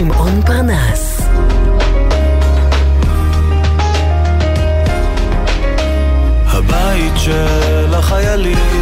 [0.00, 1.20] שמעון פרנס.
[6.46, 8.79] הבית של החיילים,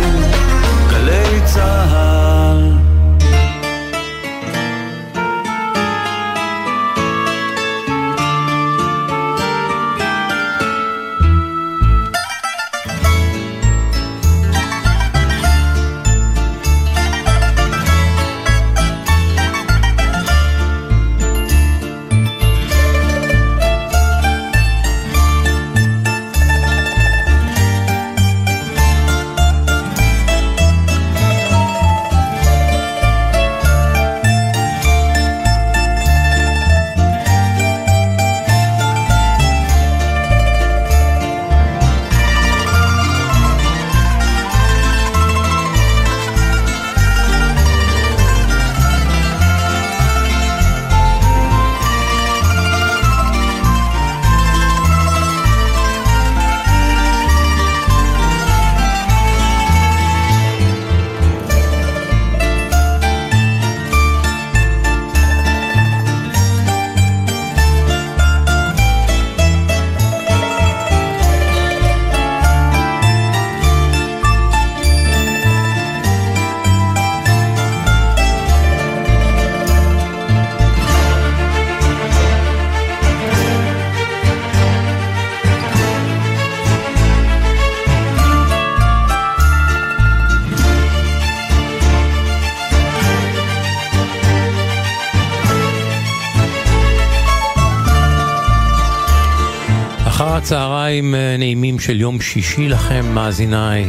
[100.40, 103.88] צהריים אה, נעימים של יום שישי לכם, מאזיניי.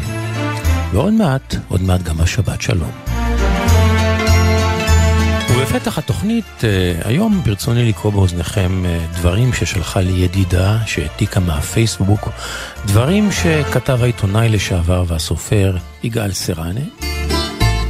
[0.92, 2.92] ועוד מעט, עוד מעט גם השבת שלום.
[5.52, 12.30] ובפתח התוכנית, אה, היום ברצוני לקרוא באוזניכם אה, דברים ששלחה לי ידידה שהעתיקה מהפייסבוק,
[12.86, 16.82] דברים שכתב העיתונאי לשעבר והסופר יגאל סרנה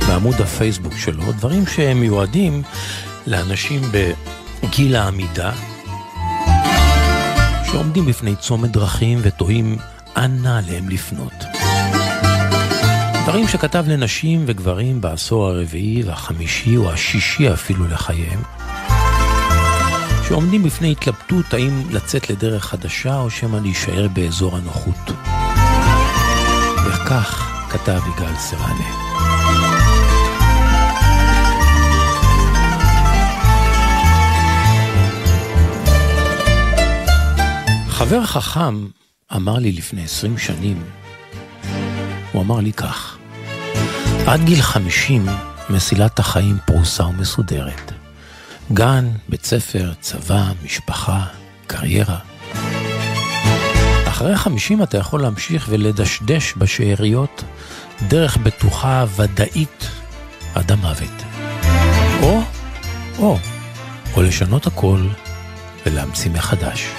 [0.07, 2.61] בעמוד הפייסבוק שלו, דברים שהם מיועדים
[3.27, 3.81] לאנשים
[4.63, 5.51] בגיל העמידה,
[7.71, 9.77] שעומדים בפני צומת דרכים ותוהים
[10.17, 11.33] אנה עליהם לפנות.
[13.23, 18.41] דברים שכתב לנשים וגברים בעשור הרביעי והחמישי או השישי אפילו לחייהם,
[20.27, 25.11] שעומדים בפני התלבטות האם לצאת לדרך חדשה או שמא להישאר באזור הנוחות.
[26.85, 29.08] וכך כתב יגאל סרנה.
[37.99, 38.87] חבר חכם
[39.35, 40.83] אמר לי לפני עשרים שנים,
[42.31, 43.17] הוא אמר לי כך,
[44.27, 45.25] עד גיל חמישים
[45.69, 47.91] מסילת החיים פרוסה ומסודרת.
[48.73, 51.25] גן, בית ספר, צבא, משפחה,
[51.67, 52.19] קריירה.
[54.07, 57.43] אחרי חמישים אתה יכול להמשיך ולדשדש בשאריות
[58.07, 59.89] דרך בטוחה ודאית
[60.55, 61.23] עד המוות.
[62.21, 62.41] או,
[63.17, 63.37] או,
[64.15, 65.07] או לשנות הכל
[65.85, 66.98] ולהמציא מחדש.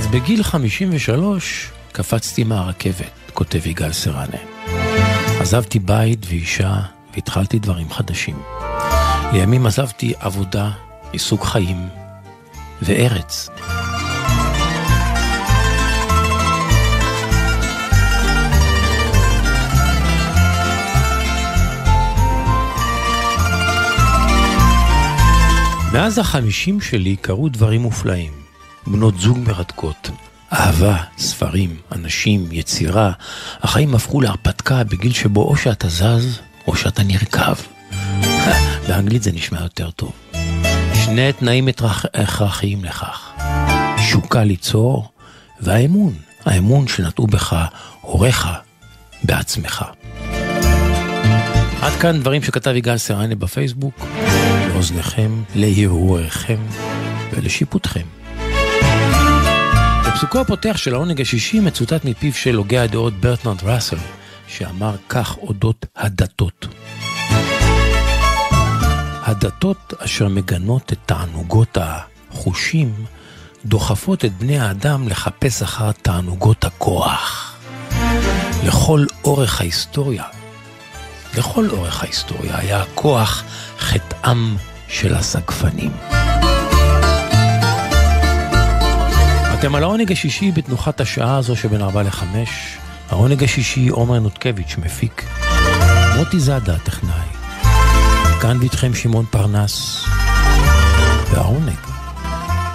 [0.00, 4.38] אז בגיל 53 קפצתי מהרכבת, כותב יגאל סרנה.
[5.40, 6.74] עזבתי בית ואישה
[7.14, 8.42] והתחלתי דברים חדשים.
[9.32, 10.70] לימים עזבתי עבודה,
[11.12, 11.88] עיסוק חיים
[12.82, 13.48] וארץ.
[25.92, 28.39] מאז החמישים שלי קרו דברים מופלאים.
[28.86, 30.10] בנות זוג מרתקות.
[30.52, 33.12] אהבה, ספרים, אנשים, יצירה,
[33.60, 37.54] החיים הפכו להרפתקה בגיל שבו או שאתה זז או שאתה נרקב.
[38.88, 40.12] באנגלית זה נשמע יותר טוב.
[41.04, 41.68] שני תנאים
[42.14, 43.30] הכרחיים לכך.
[44.10, 45.08] שוקה ליצור
[45.60, 46.14] והאמון,
[46.44, 47.56] האמון שנטעו בך
[48.00, 48.48] הוריך
[49.22, 49.84] בעצמך.
[51.82, 54.06] עד כאן דברים שכתב יגאל סריינה בפייסבוק,
[54.68, 56.58] לאוזניכם, להרהוריכם
[57.32, 58.19] ולשיפוטכם.
[60.20, 63.96] בפסוקו הפותח של העונג השישי מצוטט מפיו של הוגה הדעות ברטנרד ראסל,
[64.46, 66.66] שאמר כך אודות הדתות.
[69.22, 72.94] הדתות אשר מגנות את תענוגות החושים,
[73.64, 77.56] דוחפות את בני האדם לחפש אחר תענוגות הכוח.
[78.64, 80.24] לכל אורך ההיסטוריה,
[81.38, 83.44] לכל אורך ההיסטוריה היה הכוח
[83.78, 84.56] חטאם
[84.88, 85.90] של הסגפנים.
[89.60, 92.24] אתם על העונג השישי בתנוחת השעה הזו שבין 4 ל-5.
[93.10, 95.24] העונג השישי עומר נותקביץ' מפיק.
[96.16, 97.28] מוטי זאדה הטכנאי.
[98.40, 100.04] כאן ואיתכם שמעון פרנס,
[101.30, 101.76] והעונג,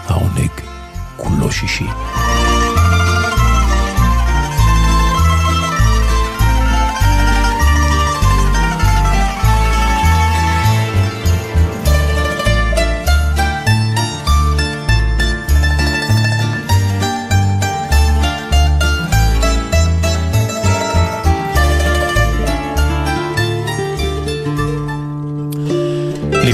[0.08, 0.52] העונג
[1.18, 1.88] כולו שישי.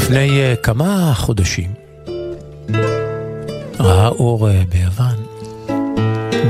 [0.01, 1.73] לפני uh, כמה חודשים
[3.79, 5.15] ראה אור uh, ביוון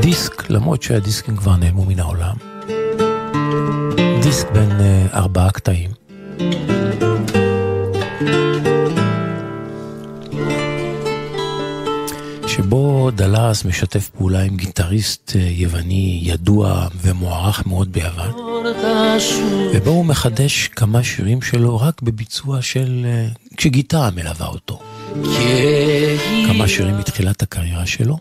[0.01, 2.35] דיסק, למרות שהדיסקים כבר נעלמו מן העולם,
[4.21, 5.91] דיסק בין uh, ארבעה קטעים.
[12.55, 18.31] שבו דלס משתף פעולה עם גיטריסט יווני ידוע ומוערך מאוד ביוון.
[19.73, 23.05] ובו הוא מחדש כמה שירים שלו רק בביצוע של...
[23.57, 24.79] כשגיטרה מלווה אותו.
[26.47, 28.17] כמה שירים מתחילת הקריירה שלו.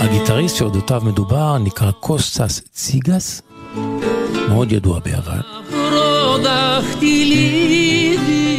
[0.00, 3.42] הגיטריסט שאודותיו מדובר נקרא קוסטס ציגס,
[4.48, 5.40] מאוד ידוע ביוון.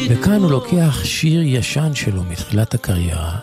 [0.10, 3.38] וכאן הוא לוקח שיר ישן שלו מתחילת הקריירה,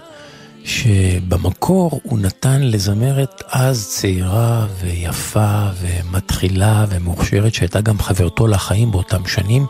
[0.64, 9.66] שבמקור הוא נתן לזמרת אז צעירה ויפה ומתחילה ומוכשרת, שהייתה גם חברתו לחיים באותם שנים.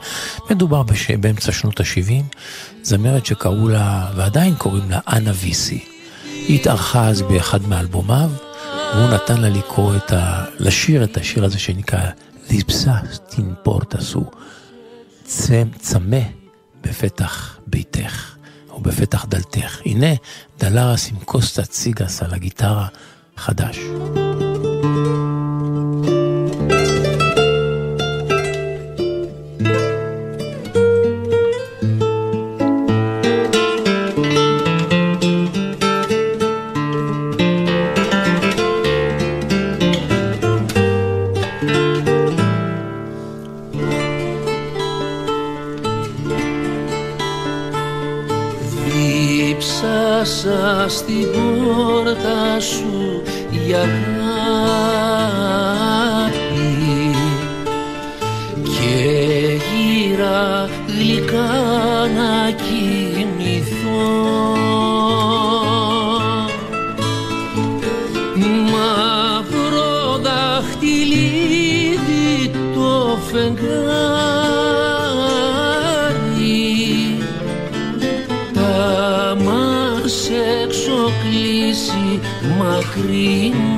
[0.50, 1.10] מדובר בש...
[1.10, 2.36] באמצע שנות ה-70,
[2.82, 5.84] זמרת שקראו לה, ועדיין קוראים לה, אנה ויסי.
[6.24, 8.30] היא התארחה אז באחד מאלבומיו,
[8.94, 10.44] והוא נתן לה לקרוא את ה...
[10.58, 12.10] לשיר את השיר הזה שנקרא
[12.50, 12.94] ליפסה
[13.28, 14.24] טינפורטסו,
[15.78, 16.39] צמא
[16.80, 18.36] בפתח ביתך.
[18.76, 19.80] ובפתח דלתך.
[19.84, 20.14] הנה
[20.58, 22.86] דלרס עם קוסטה ציגס על הגיטרה
[23.36, 23.78] חדש.
[50.90, 54.10] Στην πόρτα σου η αγάπη
[83.00, 83.69] green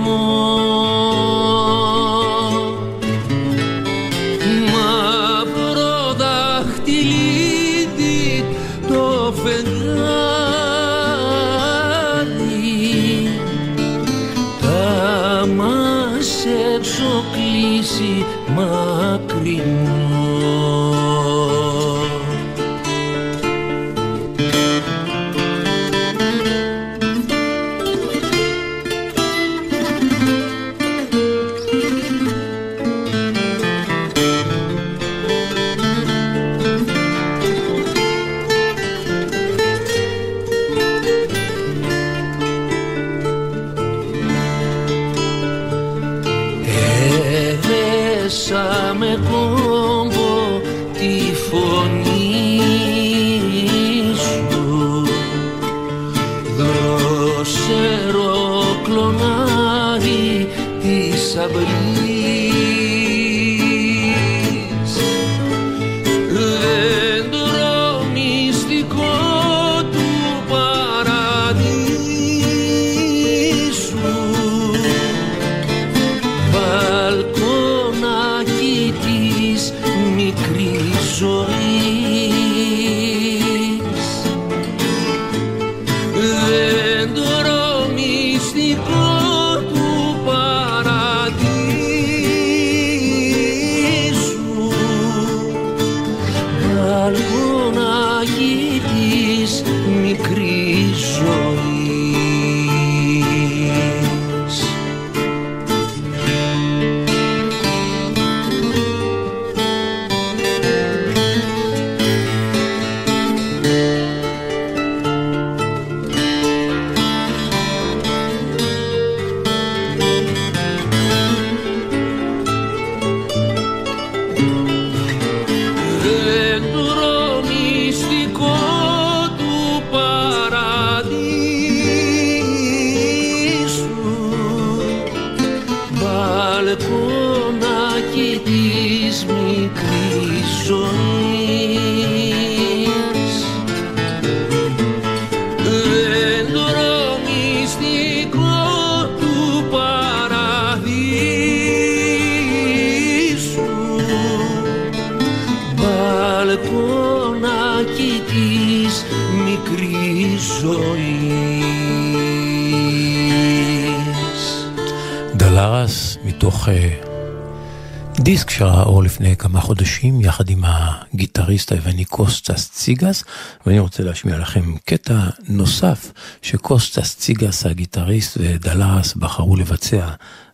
[168.63, 173.25] שראה אור לפני כמה חודשים יחד עם הגיטריסט היווני קוסטס ציגס
[173.67, 180.09] ואני רוצה להשמיע לכם קטע נוסף שקוסטס ציגס הגיטריסט ודלרס בחרו לבצע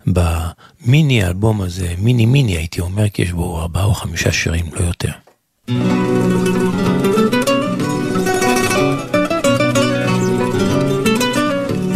[0.06, 4.84] במיני האלבום הזה, מיני מיני הייתי אומר כי יש בו ארבעה או חמישה שירים לא
[4.84, 5.12] יותר.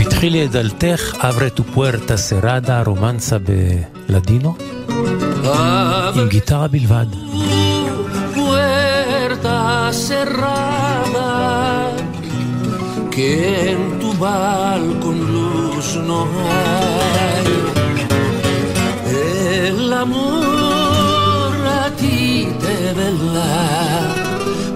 [0.00, 3.36] פתחי את דלתך, Abre tu puerta cerrada, רומנסה
[4.08, 4.56] בלדינו,
[6.15, 7.05] עם גיטרה בלבד.
[8.35, 11.31] Puerta cerrada,
[13.13, 17.47] que en tu balcón luz no hay.
[19.69, 23.55] El amor a ti te vela.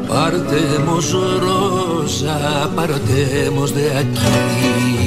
[0.08, 1.06] Partemos
[1.48, 2.38] rosa,
[2.76, 5.05] partemos de aquí.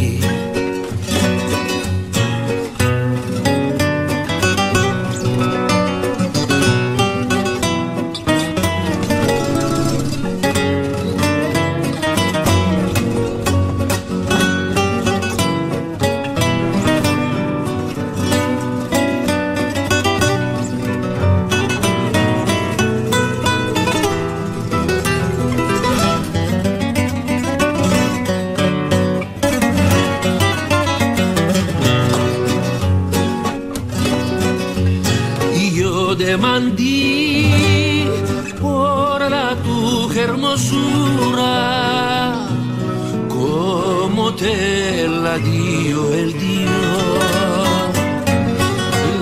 [45.30, 46.70] Te la dio el Dios.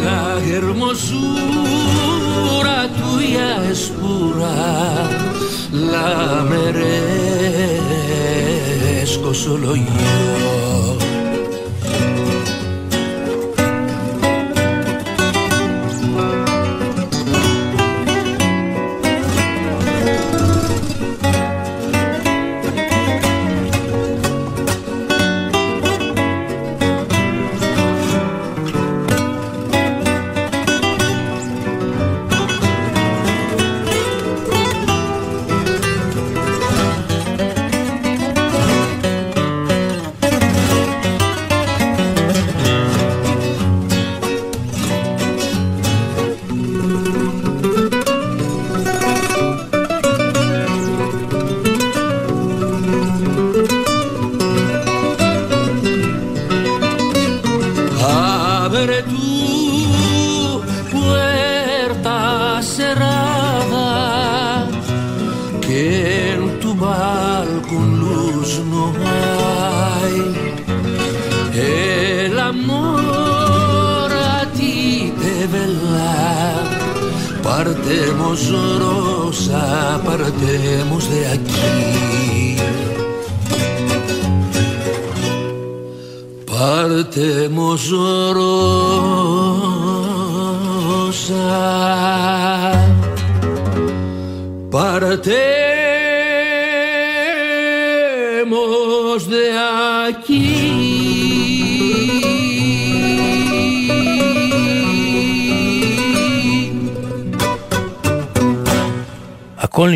[0.04, 1.18] La hermosura
[3.00, 5.10] tuya es pura,
[5.72, 6.94] la merezco
[9.34, 10.47] solo yo.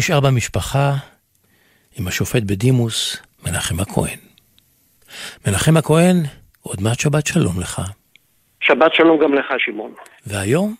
[0.01, 0.91] נשאר במשפחה
[1.99, 4.19] עם השופט בדימוס מנחם הכהן.
[5.47, 6.15] מנחם הכהן,
[6.61, 7.81] עוד מעט שבת שלום לך.
[8.59, 9.93] שבת שלום גם לך, שמעון.
[10.27, 10.75] והיום?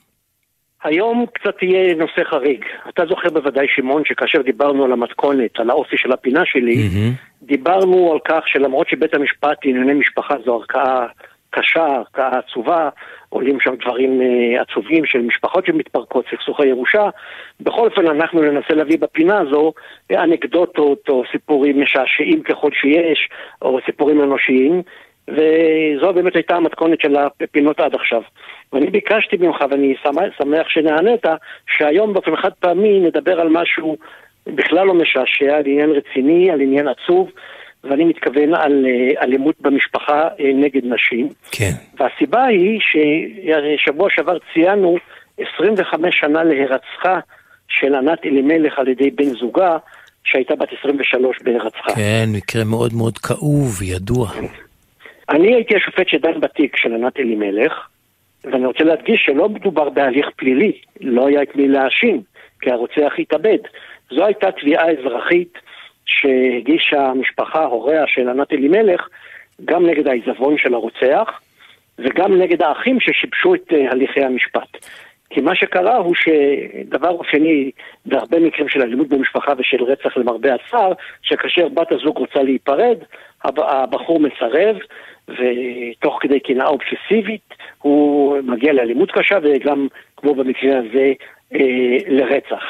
[0.84, 2.66] היום קצת יהיה נושא חריג.
[2.90, 7.14] אתה זוכר בוודאי, שמעון, שכאשר דיברנו על המתכונת, על האופי של הפינה שלי, מהמם.
[7.42, 11.06] דיברנו על כך שלמרות שבית המשפט לענייני משפחה זו ערכאה
[11.52, 12.90] קשה, ערכאה עצובה,
[13.30, 17.10] עולים שם דברים אה, עצובים של משפחות שמתפרקות, סכסוכי ירושה,
[17.60, 19.74] בכל אופן אנחנו ננסה להביא בפינה הזו
[20.12, 23.30] אה, אנקדוטות או סיפורים משעשעים ככל שיש,
[23.62, 24.82] או סיפורים אנושיים.
[25.28, 28.22] וזו באמת הייתה המתכונת של הפינות עד עכשיו.
[28.74, 29.96] ואני ביקשתי ממך, ואני
[30.38, 31.26] שמח שנענית,
[31.78, 33.98] שהיום באופן חד פעמי נדבר על משהו
[34.48, 37.32] בכלל לא משעשע, על עניין רציני, על עניין עצוב,
[37.84, 41.30] ואני מתכוון על אה, אלימות במשפחה אה, נגד נשים.
[41.52, 41.72] כן.
[42.00, 44.98] והסיבה היא ששבוע שעבר ציינו
[45.38, 47.20] 25 שנה להירצחה
[47.68, 49.78] של ענת אלימלך על ידי בן זוגה,
[50.24, 51.96] שהייתה בת 23 בהירצחה.
[51.96, 54.30] כן, מקרה מאוד מאוד כאוב וידוע.
[55.30, 57.74] אני הייתי השופט שדן בתיק של ענת אלימלך,
[58.44, 60.72] ואני רוצה להדגיש שלא מדובר בהליך פלילי,
[61.02, 62.22] לא היה את מי להאשים,
[62.62, 63.58] כי הרוצח התאבד.
[64.10, 65.58] זו הייתה תביעה אזרחית
[66.20, 69.08] שהגישה המשפחה, הוריה של ענת אלימלך,
[69.66, 71.42] גם נגד העיזבון של הרוצח
[72.00, 74.86] וגם נגד האחים ששיבשו את אה, הליכי המשפט.
[75.30, 77.72] כי מה שקרה הוא שדבר אופייני
[78.06, 80.92] בהרבה מקרים של אלימות במשפחה ושל רצח למרבה הצער,
[81.22, 82.98] שכאשר בת הזוג רוצה להיפרד,
[83.44, 84.78] הבחור מסרב,
[85.28, 89.88] ותוך כדי קנאה אובססיבית הוא מגיע לאלימות קשה וגם,
[90.18, 91.14] כמו במקרה הזה,
[91.56, 92.64] אה, לרצח.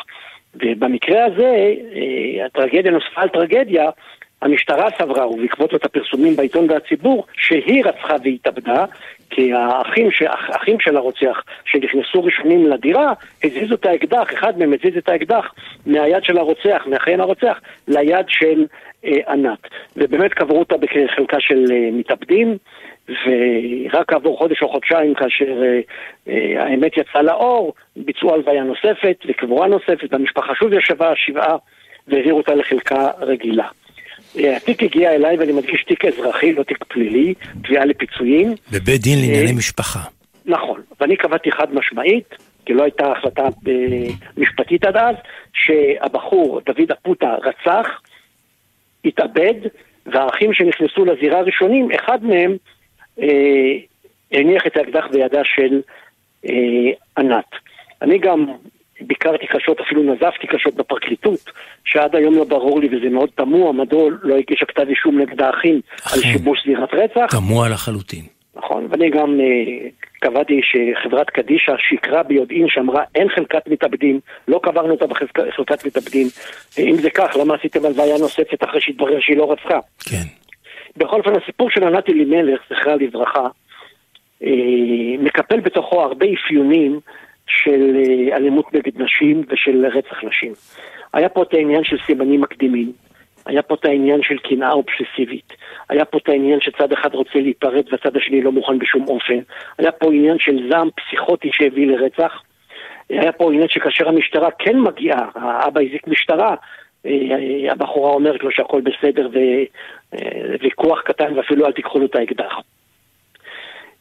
[0.56, 3.90] ובמקרה הזה, אה, הטרגדיה נוספה על טרגדיה,
[4.42, 8.86] המשטרה סברה, ובעקבות זאת הפרסומים בעיתון והציבור, שהיא רצחה והתאבדה,
[9.30, 10.24] כי האחים, ש...
[10.80, 15.54] של הרוצח שנכנסו ראשונים לדירה, הזיזו את האקדח, אחד מהם הזיז את האקדח
[15.86, 18.66] מהיד של הרוצח, מאחיין הרוצח, ליד של
[19.06, 19.60] אה, ענת.
[19.98, 22.58] ובאמת קברו אותה בחלקה של אה, מתאבדים,
[23.26, 25.80] ורק כעבור חודש או חודשיים, כאשר אה,
[26.28, 31.56] אה, האמת יצאה לאור, ביצעו הלוויה נוספת וקבורה נוספת, והמשפחה שוב ישבה שבעה
[32.08, 33.68] והעבירו אותה לחלקה רגילה.
[34.40, 38.56] אה, התיק הגיע אליי, ואני מדגיש תיק אזרחי, לא תיק פלילי, תביעה לפיצויים.
[38.72, 40.00] בבית דין לענייני משפחה.
[40.46, 43.44] נכון, ואני קבעתי חד משמעית, כי לא הייתה החלטה
[44.38, 45.16] משפטית עד אז,
[45.54, 47.88] שהבחור, דוד אפוטה, רצח,
[49.06, 49.54] התאבד,
[50.06, 52.58] והאחים שנכנסו לזירה הראשונים, אחד מהם
[53.20, 53.28] אה,
[54.32, 55.82] הניח את האקדח בידה של
[56.50, 57.46] אה, ענת.
[58.02, 58.46] אני גם
[59.02, 61.40] ביקרתי קשות, אפילו נזפתי קשות בפרקליטות,
[61.86, 65.82] שעד היום לא ברור לי, וזה מאוד תמוה, מדוע לא הגישה כתב אישום נגד האחים
[66.14, 67.38] על שיבוש זירת רצח.
[67.38, 68.24] תמוה לחלוטין.
[68.56, 74.92] נכון, ואני גם אה, קבעתי שחברת קדישא שיקרה ביודעין שאמרה אין חלקת מתאבדים, לא קברנו
[74.92, 76.28] אותה בחלקת מתאבדים.
[76.80, 79.80] אם זה כך, למה עשיתם הלוויה נוספת אחרי שהתברר שהיא לא רצחה?
[80.00, 80.26] כן.
[80.98, 83.48] בכל אופן, הסיפור של ענת אלימלך, זכרה לברכה,
[84.44, 87.00] אה, מקפל בתוכו הרבה אפיונים
[87.48, 90.54] של אה, אלימות נגד נשים ושל רצח נשים.
[91.14, 92.92] היה פה את העניין של סימנים מקדימים,
[93.46, 95.54] היה פה את העניין של קנאה אובססיבית,
[95.90, 99.40] היה פה את העניין שצד אחד רוצה להיפרד והצד השני לא מוכן בשום אופן,
[99.78, 102.42] היה פה עניין של זעם פסיכוטי שהביא לרצח,
[103.10, 106.56] היה פה עניין שכאשר המשטרה כן מגיעה, האבא הזיק משטרה,
[107.72, 109.30] הבחורה אומרת לו שהכל בסדר
[110.60, 112.54] וויכוח אה, קטן ואפילו אל תיקחו לו את האקדח.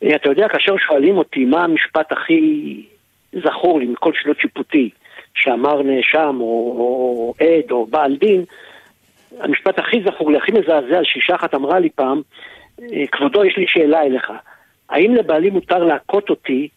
[0.02, 2.82] אה, אתה יודע, כאשר שואלים אותי מה המשפט הכי
[3.32, 4.90] זכור לי מכל שנות שיפוטי
[5.34, 8.44] שאמר נאשם או, או עד או בעל דין,
[9.40, 12.22] המשפט הכי זכור לי, הכי מזעזע, שאישה אחת אמרה לי פעם,
[13.12, 14.32] כבודו, יש לי שאלה אליך.
[14.88, 16.68] האם לבעלי מותר להכות אותי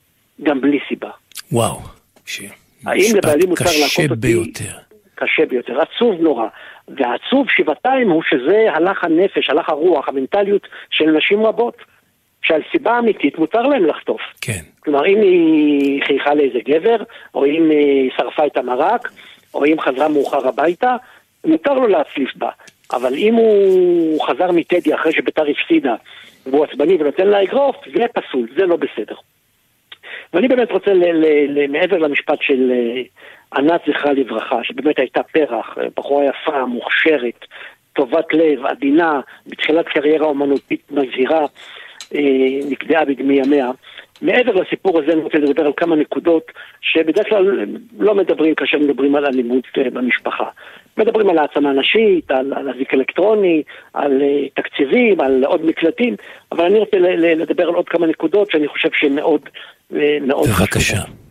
[0.43, 1.09] גם בלי סיבה?
[1.51, 1.79] וואו,
[2.25, 2.41] ש...
[2.85, 4.15] האם לבעלי מותר להכות אותי...
[4.15, 4.92] ביותר.
[5.15, 6.47] קשה ביותר, עצוב נורא.
[6.87, 11.77] והעצוב שבעתיים הוא שזה הלך הנפש, הלך הרוח, המנטליות של נשים רבות.
[12.43, 14.21] שעל סיבה אמיתית מותר להם לחטוף.
[14.41, 14.61] כן.
[14.79, 16.95] כלומר, אם היא חייכה לאיזה גבר,
[17.35, 19.11] או אם היא שרפה את המרק,
[19.53, 20.95] או אם חזרה מאוחר הביתה,
[21.45, 22.49] מותר לו להצליף בה.
[22.93, 25.95] אבל אם הוא חזר מטדי אחרי שביתר הפסידה,
[26.45, 29.15] והוא עצבני ונותן לה אגרוף, זה פסול, זה לא בסדר.
[30.33, 30.91] ואני באמת רוצה,
[31.69, 33.01] מעבר למשפט של אה,
[33.57, 37.45] ענת זכרה לברכה, שבאמת הייתה פרח, בחורה יפה, מוכשרת,
[37.93, 41.45] טובת לב, עדינה, בתחילת קריירה אומנותית מזהירה,
[42.15, 43.71] אה, נקדעה בדמי ימיה.
[44.21, 47.65] מעבר לסיפור הזה אני רוצה לדבר על כמה נקודות שבדרך כלל
[47.99, 50.45] לא מדברים כאשר מדברים על אלימות אה, במשפחה.
[50.97, 53.63] מדברים על העצמה נשית, על, על אזיק אלקטרוני,
[53.93, 56.15] על uh, תקציבים, על עוד מקלטים,
[56.51, 56.97] אבל אני רוצה
[57.35, 59.41] לדבר על עוד כמה נקודות שאני חושב שהן מאוד,
[60.21, 60.69] מאוד חשובות.
[60.69, 61.22] בבקשה.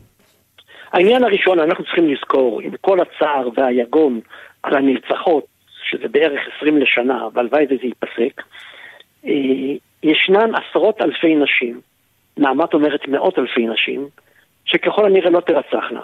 [0.92, 4.20] העניין הראשון, אנחנו צריכים לזכור, עם כל הצער והיגון
[4.62, 5.44] על הנרצחות,
[5.82, 8.42] שזה בערך 20 לשנה, והלוואי וזה ייפסק,
[9.26, 9.32] אה,
[10.02, 11.80] ישנן עשרות אלפי נשים,
[12.36, 14.08] נעמת אומרת מאות אלפי נשים,
[14.64, 16.02] שככל הנראה לא תרצחנה,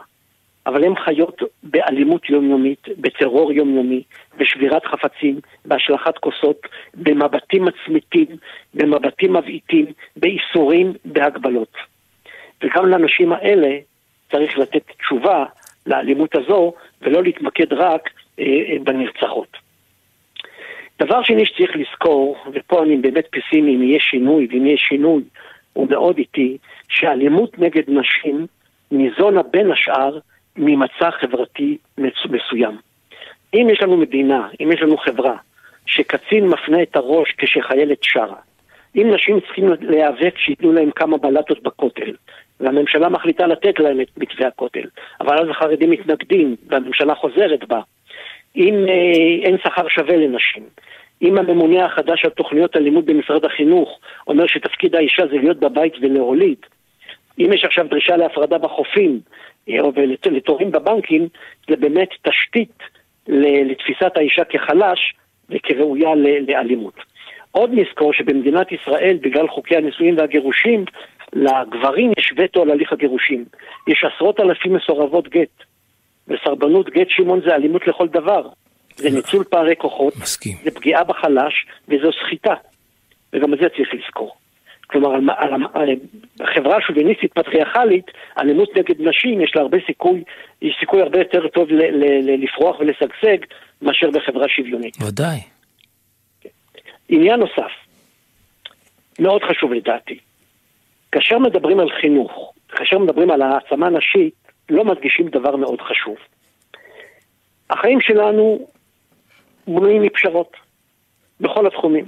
[0.66, 4.02] אבל הן חיות באלימות יומיומית, בטרור יומיומי,
[4.36, 6.60] בשבירת חפצים, בהשלכת כוסות,
[6.94, 8.26] במבטים מצמיתים,
[8.74, 11.72] במבטים מבעיטים, באיסורים, בהגבלות.
[12.62, 13.78] וגם לנשים האלה
[14.30, 15.44] צריך לתת תשובה
[15.86, 19.56] לאלימות הזו, ולא להתמקד רק אה, אה, בנרצחות.
[20.98, 25.22] דבר שני שצריך לזכור, ופה אני באמת פסימי אם יהיה שינוי, ואם יהיה שינוי
[25.72, 26.56] הוא מאוד איטי,
[26.88, 28.46] שאלימות נגד נשים
[28.90, 30.18] ניזונה בין השאר
[30.56, 31.78] ממצע חברתי
[32.28, 32.78] מסוים.
[33.54, 35.36] אם יש לנו מדינה, אם יש לנו חברה,
[35.86, 38.36] שקצין מפנה את הראש כשחיילת שרה,
[38.96, 42.14] אם נשים צריכים להיאבק שייתנו להם כמה בלטות בכותל,
[42.60, 44.88] והממשלה מחליטה לתת להם את מתווה הכותל,
[45.20, 47.80] אבל אז החרדים מתנגדים, והממשלה חוזרת בה.
[48.56, 50.62] אם אה, אין שכר שווה לנשים,
[51.22, 56.58] אם הממונה החדש על תוכניות הלימוד במשרד החינוך אומר שתפקיד האישה זה להיות בבית ולהוליד,
[57.38, 59.20] אם יש עכשיו דרישה להפרדה בחופים,
[59.68, 59.92] אה, או
[60.30, 61.28] לתורים בבנקים,
[61.70, 62.82] זה באמת תשתית
[63.28, 65.14] לתפיסת האישה כחלש
[65.50, 66.14] וכראויה
[66.48, 66.94] לאלימות.
[67.52, 70.84] עוד נזכור שבמדינת ישראל, בגלל חוקי הנישואים והגירושים,
[71.32, 73.44] לגברים יש וטו על הליך הגירושים.
[73.88, 75.64] יש עשרות אלפים מסורבות גט.
[76.28, 78.48] וסרבנות גט שמעון זה אלימות לכל דבר.
[78.96, 80.56] זה ניצול פערי כוחות, מסכים.
[80.64, 82.54] זה פגיעה בחלש, וזו סחיטה.
[83.32, 84.36] וגם את זה צריך לזכור.
[84.86, 85.88] כלומר, על, על, על
[86.40, 88.06] החברה השוביניסטית פטריארכלית,
[88.38, 90.24] אלימות נגד נשים, יש לה הרבה סיכוי,
[90.62, 93.38] יש סיכוי הרבה יותר טוב ל, ל, ל, לפרוח ולשגשג
[93.82, 94.96] מאשר בחברה שוויונית.
[95.02, 95.38] ודאי.
[97.08, 97.72] עניין נוסף,
[99.18, 100.18] מאוד חשוב לדעתי,
[101.12, 104.34] כאשר מדברים על חינוך, כאשר מדברים על העצמה נשית,
[104.70, 106.16] לא מדגישים דבר מאוד חשוב.
[107.70, 108.66] החיים שלנו
[109.66, 110.56] בנויים מפשרות,
[111.40, 112.04] בכל התחומים.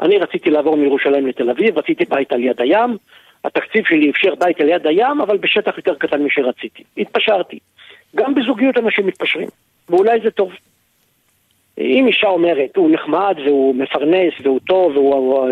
[0.00, 2.96] אני רציתי לעבור מירושלים לתל אביב, רציתי בית על יד הים,
[3.44, 6.82] התקציב שלי אפשר בית על יד הים, אבל בשטח יותר קטן משרציתי.
[6.96, 7.58] התפשרתי.
[8.16, 9.48] גם בזוגיות אנשים מתפשרים,
[9.88, 10.52] ואולי זה טוב.
[11.78, 15.48] אם אישה אומרת, הוא נחמד והוא מפרנס והוא טוב והוא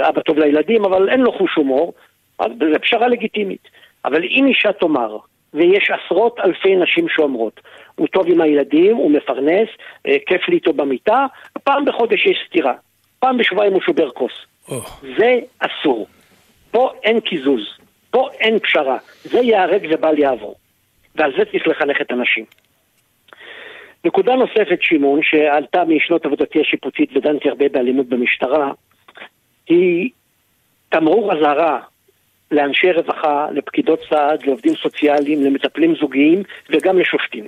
[0.00, 1.92] אה, אבא טוב לילדים, אבל אין לו חוש הומור,
[2.38, 3.68] אז זו פשרה לגיטימית.
[4.04, 5.16] אבל אם אישה תאמר,
[5.54, 7.60] ויש עשרות אלפי נשים שאומרות,
[7.94, 9.68] הוא טוב עם הילדים, הוא מפרנס,
[10.06, 11.26] אה, כיף לי איתו במיטה,
[11.64, 12.74] פעם בחודש יש סתירה,
[13.18, 14.32] פעם בשבועיים הוא שובר כוס.
[14.68, 14.72] Oh.
[15.18, 16.06] זה אסור.
[16.70, 17.62] פה אין קיזוז,
[18.10, 20.54] פה אין פשרה, זה ייהרג ובל יעבור.
[21.14, 22.44] ועל זה צריך לחנך את הנשים.
[24.04, 28.72] נקודה נוספת, שמעון, שעלתה משנות עבודתי השיפוטית ודנתי הרבה באלימות במשטרה,
[29.68, 30.10] היא
[30.88, 31.80] תמרור אזהרה
[32.54, 37.44] לאנשי רווחה, לפקידות סעד, לעובדים סוציאליים, למטפלים זוגיים וגם לשופטים.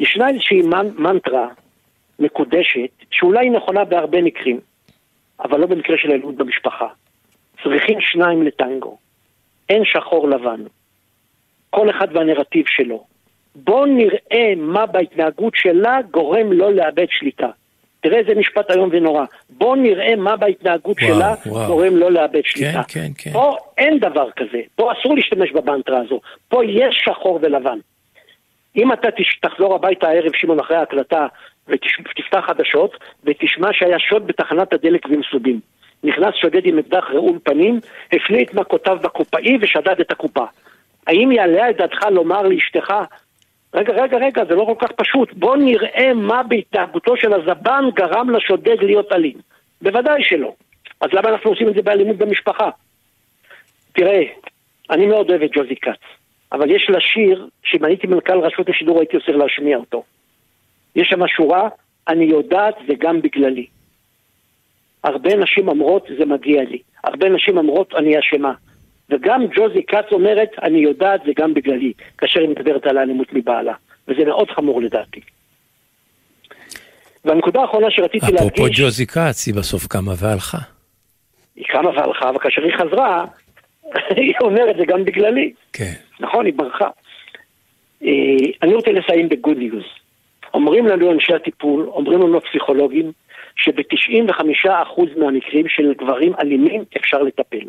[0.00, 0.62] ישנה איזושהי
[0.98, 1.48] מנטרה
[2.18, 4.60] מקודשת, שאולי היא נכונה בהרבה מקרים,
[5.40, 6.86] אבל לא במקרה של אלימות במשפחה.
[7.62, 8.98] צריכים שניים לטנגו.
[9.68, 10.60] אין שחור לבן.
[11.70, 13.04] כל אחד והנרטיב שלו.
[13.54, 17.50] בואו נראה מה בהתנהגות שלה גורם לו לאבד שליטה.
[18.00, 19.24] תראה איזה משפט איום ונורא.
[19.50, 21.66] בואו נראה מה בהתנהגות וואו, שלה וואו.
[21.66, 22.82] גורם לו לאבד שליטה.
[22.82, 23.32] כן, כן, כן.
[23.32, 24.60] פה אין דבר כזה.
[24.74, 26.20] פה אסור להשתמש בבנטרה הזו.
[26.48, 27.78] פה יש שחור ולבן.
[28.76, 29.08] אם אתה
[29.42, 31.26] תחזור הביתה הערב, שמעון, אחרי ההקלטה,
[31.68, 35.60] ותפתח חדשות, ותשמע שהיה שוד בתחנת הדלק במסובים.
[36.04, 37.80] נכנס שודד עם אקדח רעול פנים,
[38.12, 40.44] הפנה את מכותיו בקופאי ושדד את הקופה.
[41.06, 42.92] האם יעלה את דעתך לומר לאשתך,
[43.74, 45.32] רגע, רגע, רגע, זה לא כל כך פשוט.
[45.32, 49.38] בוא נראה מה בהתנהגותו של הזבן גרם לשודד להיות אלים.
[49.82, 50.54] בוודאי שלא.
[51.00, 52.70] אז למה אנחנו עושים את זה באלימות במשפחה?
[53.92, 54.22] תראה,
[54.90, 56.00] אני מאוד אוהב את ג'וזי כץ,
[56.52, 60.02] אבל יש לה שיר שאם הייתי מנכ"ל רשות השידור הייתי עושה להשמיע אותו.
[60.96, 61.68] יש שם שורה,
[62.08, 63.66] אני יודעת זה גם בגללי.
[65.04, 66.78] הרבה נשים אומרות זה מגיע לי.
[67.04, 68.52] הרבה נשים אומרות אני אשמה.
[69.10, 73.74] וגם ג'וזי כץ אומרת, אני יודעת, זה גם בגללי, כאשר היא מדברת על האלימות מבעלה.
[74.08, 75.20] וזה מאוד חמור לדעתי.
[77.24, 78.60] והנקודה האחרונה שרציתי אפרופו להדגיש...
[78.60, 80.58] אפרופו ג'וזי כץ, היא בסוף קמה והלכה.
[81.56, 83.24] היא קמה והלכה, וכאשר היא חזרה,
[84.16, 85.52] היא אומרת, זה גם בגללי.
[85.72, 85.92] כן.
[86.20, 86.88] נכון, היא ברחה.
[88.04, 88.10] אה,
[88.62, 89.84] אני רוצה לסיים בגוד ניוז.
[90.54, 93.12] אומרים לנו אנשי הטיפול, אומרים לנו הפסיכולוגים,
[93.56, 94.68] שב-95%
[95.16, 97.66] מהמקרים של גברים אלימים אפשר לטפל.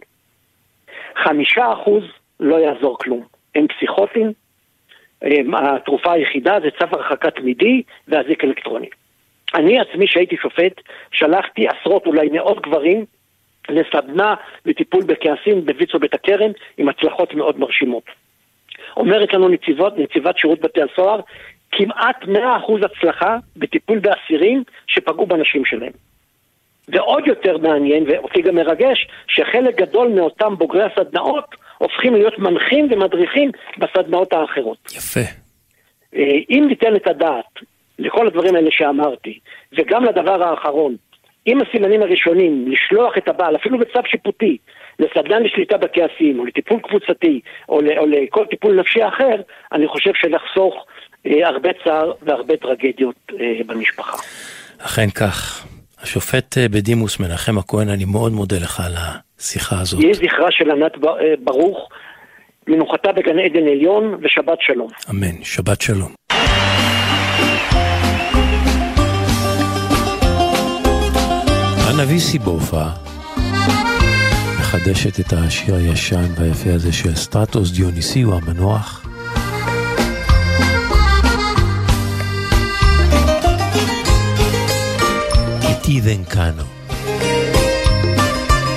[1.15, 2.03] חמישה אחוז
[2.39, 3.23] לא יעזור כלום.
[3.55, 4.31] הם פסיכוטים,
[5.21, 8.89] הם, התרופה היחידה זה צו הרחקה תמידי ואזיק אלקטרוני.
[9.53, 13.05] אני עצמי שהייתי שופט, שלחתי עשרות אולי מאות גברים
[13.69, 18.03] לסדנה לטיפול בכעסים בוויצו בית הכרם עם הצלחות מאוד מרשימות.
[18.97, 21.19] אומרת לנו נציבות, נציבת שירות בתי הסוהר,
[21.71, 22.27] כמעט 100%
[22.85, 25.91] הצלחה בטיפול באסירים שפגעו בנשים שלהם.
[26.87, 31.45] ועוד יותר מעניין, ואותי גם מרגש, שחלק גדול מאותם בוגרי הסדנאות
[31.77, 34.77] הופכים להיות מנחים ומדריכים בסדנאות האחרות.
[34.95, 35.19] יפה.
[36.15, 37.59] אה, אם ניתן את הדעת
[37.99, 39.39] לכל הדברים האלה שאמרתי,
[39.77, 40.95] וגם לדבר האחרון,
[41.45, 44.57] עם הסימנים הראשונים, לשלוח את הבעל, אפילו בצו שיפוטי,
[44.99, 49.35] לסדנן לשליטה בכעסים, או לטיפול קבוצתי, או, ל, או לכל טיפול נפשי אחר,
[49.71, 50.85] אני חושב שנחסוך
[51.25, 54.17] אה, הרבה צער והרבה טרגדיות אה, במשפחה.
[54.77, 55.67] אכן כך.
[56.03, 60.01] השופט אה, בדימוס מנחם הכהן, אני מאוד מודה לך על השיחה הזאת.
[60.01, 61.09] יהי זכרה של ענת אה,
[61.43, 61.89] ברוך,
[62.67, 64.87] מנוחתה בגן עדן עליון, ושבת שלום.
[65.09, 66.13] אמן, שבת שלום.
[71.89, 72.85] הנביא סיבופה
[74.59, 79.10] מחדשת את השיר הישן והיפה הזה של סטרטוס דיוניסי, הוא המנוח.
[86.00, 86.62] איתי ונקנו.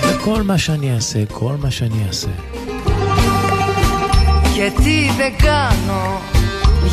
[0.03, 2.27] וכל מה שאני אעשה, כל מה שאני אעשה.
[4.55, 6.03] Che ti vegano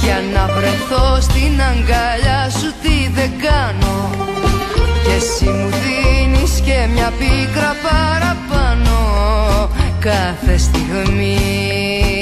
[0.03, 4.11] Για να βρεθώ στην αγκαλιά σου τι δεν κάνω
[5.05, 8.99] Και εσύ μου δίνεις και μια πίκρα παραπάνω
[9.99, 12.20] Κάθε στιγμή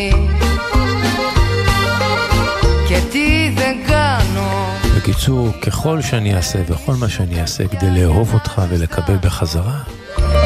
[5.08, 9.78] בקיצור, ככל שאני אעשה וכל מה שאני אעשה כדי לאהוב אותך ולקבל בחזרה,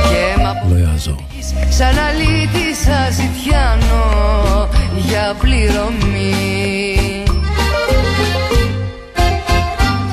[0.08, 1.20] Και μ' לא יעזור.
[1.70, 4.04] Σαν αλήτη σας ζητιάνω
[5.08, 7.24] για πληρωμή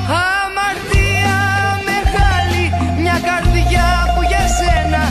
[0.08, 1.39] Αμαρτία
[1.89, 2.65] μεγάλη,
[3.01, 5.03] μια καρδιά που για σένα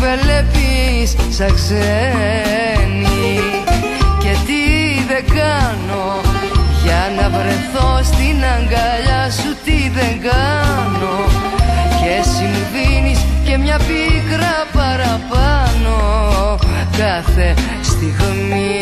[1.03, 3.39] βλέπεις σαν ξένη.
[4.19, 6.21] Και τι δεν κάνω
[6.83, 11.15] για να βρεθώ στην αγκαλιά σου τι δεν κάνω.
[12.01, 15.95] Και εσύ μου δίνεις και μια πίκρα παραπάνω
[16.97, 18.81] Κάθε στιγμή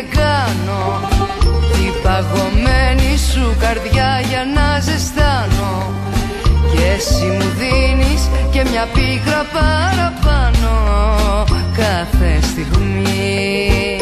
[0.00, 1.00] δεν κάνω.
[1.72, 5.92] Την παγωμένη σου καρδιά για να ζεστάνω.
[6.72, 10.74] Και εσύ μου δίνεις και μια πίκρα παραπάνω.
[11.76, 13.98] Κάθε στιγμή.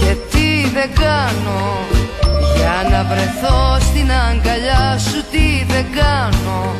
[0.00, 1.60] Και τι δεν κάνω
[2.56, 6.74] Για να βρεθώ στην αγκαλιά σου τι δεν κάνω.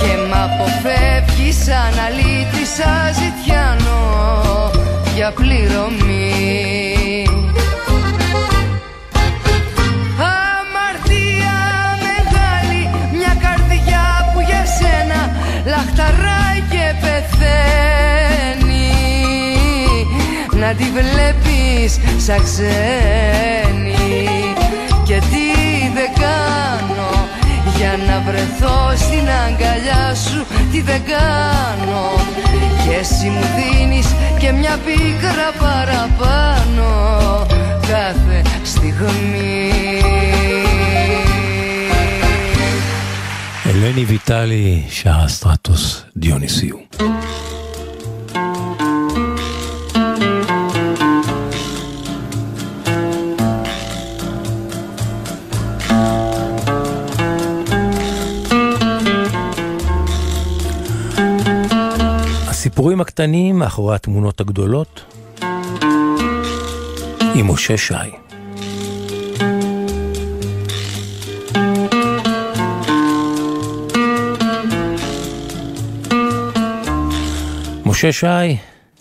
[0.00, 4.02] Και μ' αποφεύγεις σαν αλήτη σαν ζητιάνο
[5.14, 6.32] για πληρωμή.
[10.18, 11.58] Αμαρτία
[12.06, 15.20] μεγάλη, μια καρδιά που για σένα
[15.64, 18.90] λαχταράει και πεθαίνει.
[20.60, 23.94] Να τη βλέπεις σαν ξένη.
[25.04, 25.51] Και τι δεν κάνω
[27.82, 32.10] για να βρεθώ στην αγκαλιά σου τι δεν κάνω.
[32.84, 34.06] Και εσύ μου δίνεις
[34.38, 36.86] και μια πίκρα παραπάνω
[37.88, 39.70] Κάθε στιγμή.
[43.64, 46.86] Ελένη Βιτάλη, Σαραστράτος Διονυσίου.
[62.72, 65.16] הסיפורים הקטנים מאחורי התמונות הגדולות
[67.34, 67.94] עם משה שי.
[77.86, 78.26] משה שי,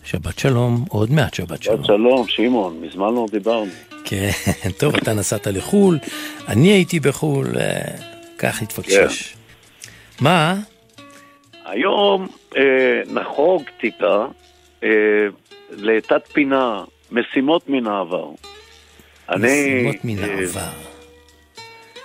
[0.03, 1.77] שבת שלום, עוד מעט שבת שלום.
[1.77, 3.71] שבת שלום, שמעון, מזמן לא דיברנו.
[4.05, 4.29] כן,
[4.77, 5.99] טוב, אתה נסעת לחו"ל,
[6.47, 7.81] אני הייתי בחו"ל, אה,
[8.37, 9.33] כך התפקשש.
[10.21, 10.59] מה?
[11.65, 14.25] היום אה, נחוג טיפה
[14.83, 14.89] אה,
[15.71, 18.29] לתת פינה, משימות מן העבר.
[19.29, 20.71] משימות מן אה, העבר.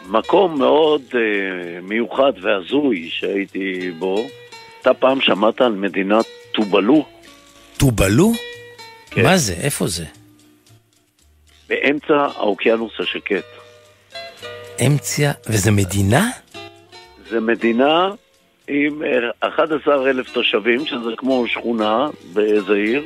[0.09, 4.27] מקום מאוד אה, מיוחד והזוי שהייתי בו.
[4.81, 7.05] אתה פעם שמעת על מדינת טובלו?
[7.77, 8.33] טובלו?
[9.11, 9.23] כן.
[9.23, 9.53] מה זה?
[9.53, 10.05] איפה זה?
[11.69, 13.45] באמצע האוקיינוס השקט.
[14.87, 16.31] אמצע, וזה מדינה?
[17.31, 18.11] זו מדינה
[18.69, 23.03] עם אה, 11 אלף תושבים, שזה כמו שכונה באיזה עיר.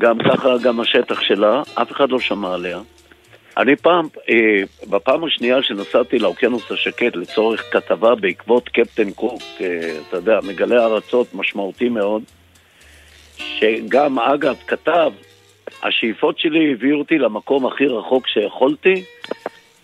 [0.00, 2.80] גם ככה, גם השטח שלה, אף אחד לא שמע עליה.
[3.56, 10.16] אני פעם, אה, בפעם השנייה שנסעתי לאוקיינוס השקט לצורך כתבה בעקבות קפטן קוק, אה, אתה
[10.16, 12.22] יודע, מגלה ארצות משמעותי מאוד,
[13.36, 15.12] שגם אגב כתב,
[15.82, 19.04] השאיפות שלי הביאו אותי למקום הכי רחוק שיכולתי,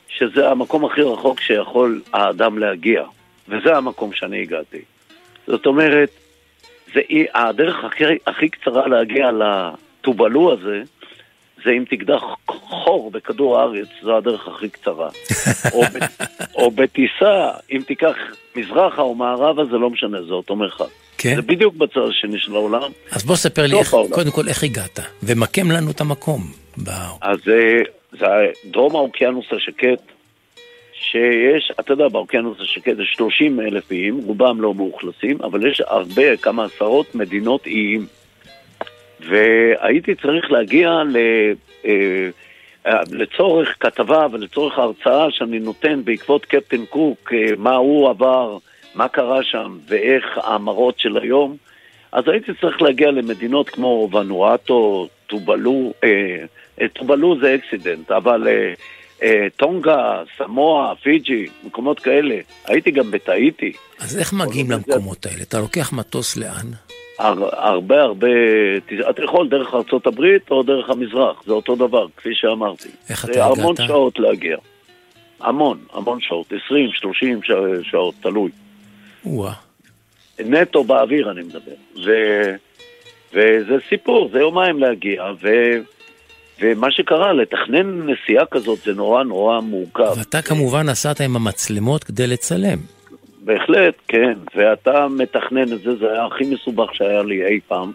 [0.09, 3.03] שזה המקום הכי רחוק שיכול האדם להגיע,
[3.49, 4.83] וזה המקום שאני הגעתי.
[5.47, 6.11] זאת אומרת,
[6.95, 7.01] זה
[7.35, 10.83] הדרך הכי, הכי קצרה להגיע לטובלו הזה,
[11.65, 15.09] זה אם תקדח חור בכדור הארץ, זו הדרך הכי קצרה.
[15.73, 15.99] או, ב,
[16.59, 18.17] או בטיסה, אם תיקח
[18.57, 20.85] מזרחה או מערבה, זה לא משנה, זה אותו מרחק.
[21.19, 21.37] כן.
[21.37, 22.91] זה בדיוק בצד השני של העולם.
[23.11, 24.11] אז בוא ספר לי, איך, העולם.
[24.11, 25.01] קודם כל, איך הגעת?
[25.23, 26.41] ומקם לנו את המקום.
[27.21, 27.83] אז אה,
[28.19, 28.27] זה
[28.65, 30.14] דרום האוקיינוס השקט,
[31.01, 36.37] שיש, אתה יודע, באוקיינוס השקט יש 30 אלף איים, רובם לא מאוכלסים, אבל יש הרבה,
[36.37, 38.07] כמה עשרות מדינות איים.
[39.21, 41.03] והייתי צריך להגיע
[41.87, 48.59] אה, לצורך כתבה ולצורך ההרצאה שאני נותן בעקבות קפטן קוק, אה, מה הוא עבר,
[48.95, 51.57] מה קרה שם ואיך המראות של היום,
[52.13, 56.45] אז הייתי צריך להגיע למדינות כמו ונואטו, טובלו, אה,
[56.81, 58.75] אה, טובלו זה אקסידנט, אבל אה, אה,
[59.57, 62.37] טונגה, סמואה, פיג'י, מקומות כאלה.
[62.65, 63.73] הייתי גם בטאיטי.
[64.01, 65.43] אז איך מגיעים למקומות האלה?
[65.43, 66.71] אתה לוקח מטוס לאן?
[67.19, 68.29] הר, הרבה הרבה,
[69.11, 69.75] אתה יכול דרך
[70.07, 72.89] הברית או דרך המזרח, זה אותו דבר, כפי שאמרתי.
[73.09, 73.59] איך אתה זה הגעת?
[73.59, 74.57] המון שעות להגיע.
[75.41, 77.51] המון, המון שעות, 20, 30 ש...
[77.83, 78.51] שעות, תלוי.
[79.27, 79.53] או-אה.
[80.39, 81.75] נטו באוויר אני מדבר.
[82.05, 82.11] ו...
[83.33, 85.49] וזה סיפור, זה יומיים להגיע, ו...
[86.61, 90.15] ומה שקרה, לתכנן נסיעה כזאת זה נורא נורא מורכב.
[90.19, 92.79] ואתה כמובן נסעת עם המצלמות כדי לצלם.
[93.41, 97.93] בהחלט, כן, ואתה מתכנן את זה, זה היה הכי מסובך שהיה לי אי פעם.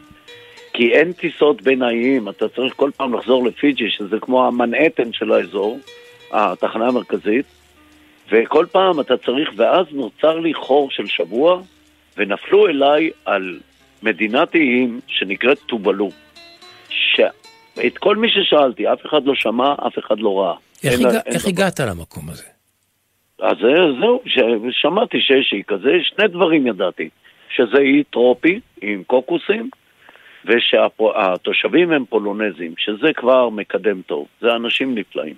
[0.74, 5.32] כי אין טיסות בין האיים, אתה צריך כל פעם לחזור לפיג'י, שזה כמו המנהטן של
[5.32, 5.80] האזור,
[6.32, 7.46] התחנה המרכזית,
[8.32, 11.62] וכל פעם אתה צריך, ואז נוצר לי חור של שבוע,
[12.18, 13.60] ונפלו אליי על
[14.04, 16.10] מדינת איים שנקראת טובלו.
[17.82, 20.54] שאת כל מי ששאלתי, אף אחד לא שמע, אף אחד לא ראה.
[20.84, 21.20] איך, אין- הגע...
[21.26, 21.50] אין איך דבר.
[21.50, 22.44] הגעת למקום הזה?
[23.42, 24.40] אז זה- זהו, ש-
[24.82, 27.10] שמעתי שיש אי כזה, שני דברים ידעתי,
[27.56, 29.70] שזה אי טרופי עם קוקוסים,
[30.46, 35.34] ושהתושבים הם פולונזים, שזה כבר מקדם טוב, זה אנשים נפלאים.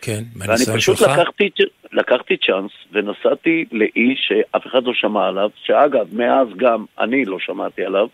[0.00, 1.10] כן, ואני מהניסיון פשוט שלך?
[1.18, 1.50] לקחתי,
[1.92, 7.84] לקחתי צ'אנס ונסעתי לאי שאף אחד לא שמע עליו, שאגב, מאז גם אני לא שמעתי
[7.84, 8.06] עליו,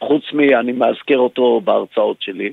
[0.00, 0.40] חוץ מ...
[0.40, 2.52] אני מאזכר אותו בהרצאות שלי,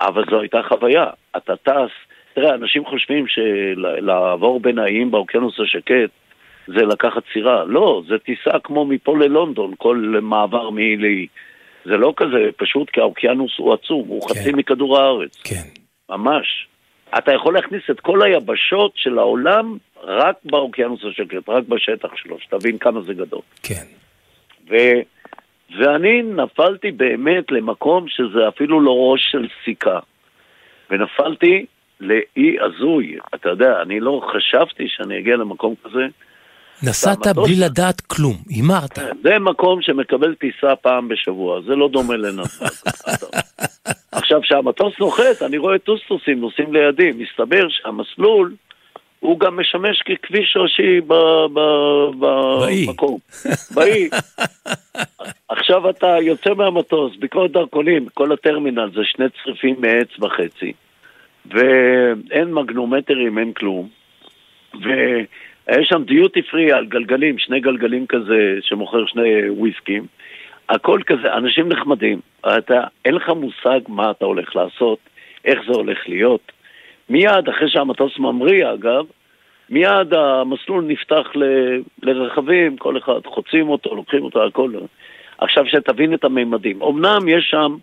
[0.00, 1.06] אבל זו הייתה חוויה.
[1.36, 1.90] אתה טס,
[2.34, 6.10] תראה, אנשים חושבים שלעבור בין האיים באוקיינוס השקט
[6.66, 7.64] זה לקחת סירה.
[7.64, 11.26] לא, זה טיסה כמו מפה ללונדון, כל מעבר מאי לאי.
[11.84, 14.34] זה לא כזה פשוט כי האוקיינוס הוא עצום, הוא כן.
[14.34, 15.36] חצי מכדור הארץ.
[15.44, 15.62] כן.
[16.10, 16.66] ממש.
[17.18, 22.78] אתה יכול להכניס את כל היבשות של העולם רק באוקיינוס השקט, רק בשטח שלו, שתבין
[22.78, 23.40] כמה זה גדול.
[23.62, 23.84] כן.
[24.70, 24.76] ו...
[25.78, 29.98] ואני נפלתי באמת למקום שזה אפילו לא ראש של סיכה.
[30.90, 31.66] ונפלתי
[32.00, 33.18] לאי הזוי.
[33.34, 36.06] אתה יודע, אני לא חשבתי שאני אגיע למקום כזה.
[36.82, 38.98] נסעת בלי לדעת כלום, הימרת.
[39.22, 42.68] זה מקום שמקבל טיסה פעם בשבוע, זה לא דומה לנתב"ג.
[44.12, 48.54] עכשיו, כשהמטוס נוחת, אני רואה טוסטוסים נוסעים לידי, מסתבר שהמסלול
[49.20, 52.86] הוא גם משמש ככביש ראשי ב- ב- ב-.
[52.86, 53.18] במקום.
[53.74, 54.08] באי.
[55.48, 60.72] עכשיו אתה יוצא מהמטוס, ביקורת דרכונים, כל הטרמינל זה שני צריפים מעץ וחצי,
[61.46, 63.88] ואין מגנומטרים, אין כלום.
[64.80, 70.06] והיה שם דיוטי פרי על גלגלים, שני גלגלים כזה שמוכר שני וויסקים.
[70.68, 72.20] הכל כזה, אנשים נחמדים.
[72.58, 74.98] אתה, אין לך מושג מה אתה הולך לעשות,
[75.44, 76.52] איך זה הולך להיות.
[77.10, 79.04] מיד, אחרי שהמטוס ממריא, אגב,
[79.70, 81.44] מיד המסלול נפתח ל,
[82.02, 84.72] לרכבים, כל אחד חוצים אותו, לוקחים אותו, הכל.
[85.38, 86.82] עכשיו שתבין את הממדים.
[86.82, 87.76] אמנם יש שם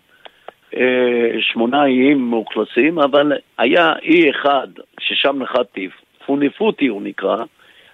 [0.76, 4.68] אה, שמונה איים מאוכלסים, אבל היה אי אחד
[5.00, 5.88] ששם נחתתי,
[6.26, 7.36] פוניפוטי הוא נקרא,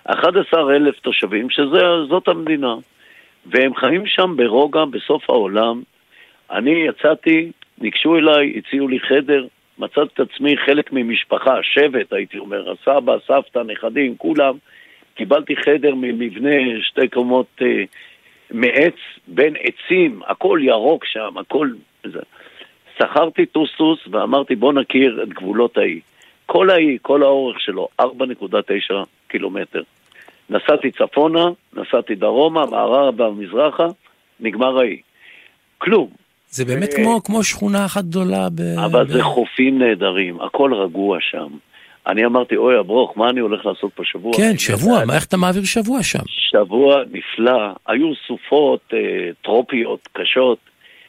[0.05, 2.75] 11 אלף תושבים, שזאת המדינה.
[3.47, 5.83] והם חיים שם ברוגע, בסוף העולם.
[6.51, 9.47] אני יצאתי, ניגשו אליי, הציעו לי חדר,
[9.79, 14.55] מצאתי את עצמי חלק ממשפחה, שבט הייתי אומר, הסבא, סבתא, נכדים, כולם.
[15.15, 17.85] קיבלתי חדר ממבנה שתי קומות אה,
[18.51, 18.95] מעץ,
[19.27, 21.69] בין עצים, הכל ירוק שם, הכל...
[22.05, 22.21] זה.
[22.99, 26.01] שכרתי טוסטוס ואמרתי בוא נכיר את גבולות האי.
[26.47, 28.05] כל האי, כל האורך שלו, 4.9
[29.29, 29.83] קילומטר.
[30.51, 33.87] נסעתי צפונה, נסעתי דרומה, מערבה ומזרחה,
[34.41, 35.01] נגמר האי.
[35.79, 36.24] כלום.
[36.55, 38.61] זה באמת אה, כמו, כמו שכונה אחת גדולה ב...
[38.85, 39.13] אבל ב...
[39.13, 41.49] זה חופים נהדרים, הכל רגוע שם.
[42.07, 44.33] אני אמרתי, אוי אברוך, מה אני הולך לעשות פה שבוע?
[44.37, 46.19] כן, שבוע, מה, איך אתה מעביר שבוע שם?
[46.27, 48.99] שבוע נפלא, היו סופות אה,
[49.43, 50.59] טרופיות קשות.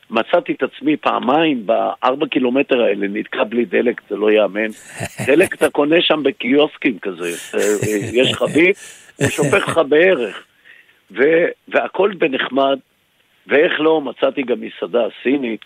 [0.09, 4.69] מצאתי את עצמי פעמיים בארבע קילומטר האלה, נתקע בלי דלק, זה לא ייאמן.
[5.27, 8.77] דלק אתה קונה שם בקיוסקים כזה, אה, אה, יש חבית,
[9.15, 10.43] הוא שופך לך בערך.
[11.11, 12.77] ו- והכל בנחמד,
[13.47, 15.65] ואיך לא, מצאתי גם מסעדה סינית,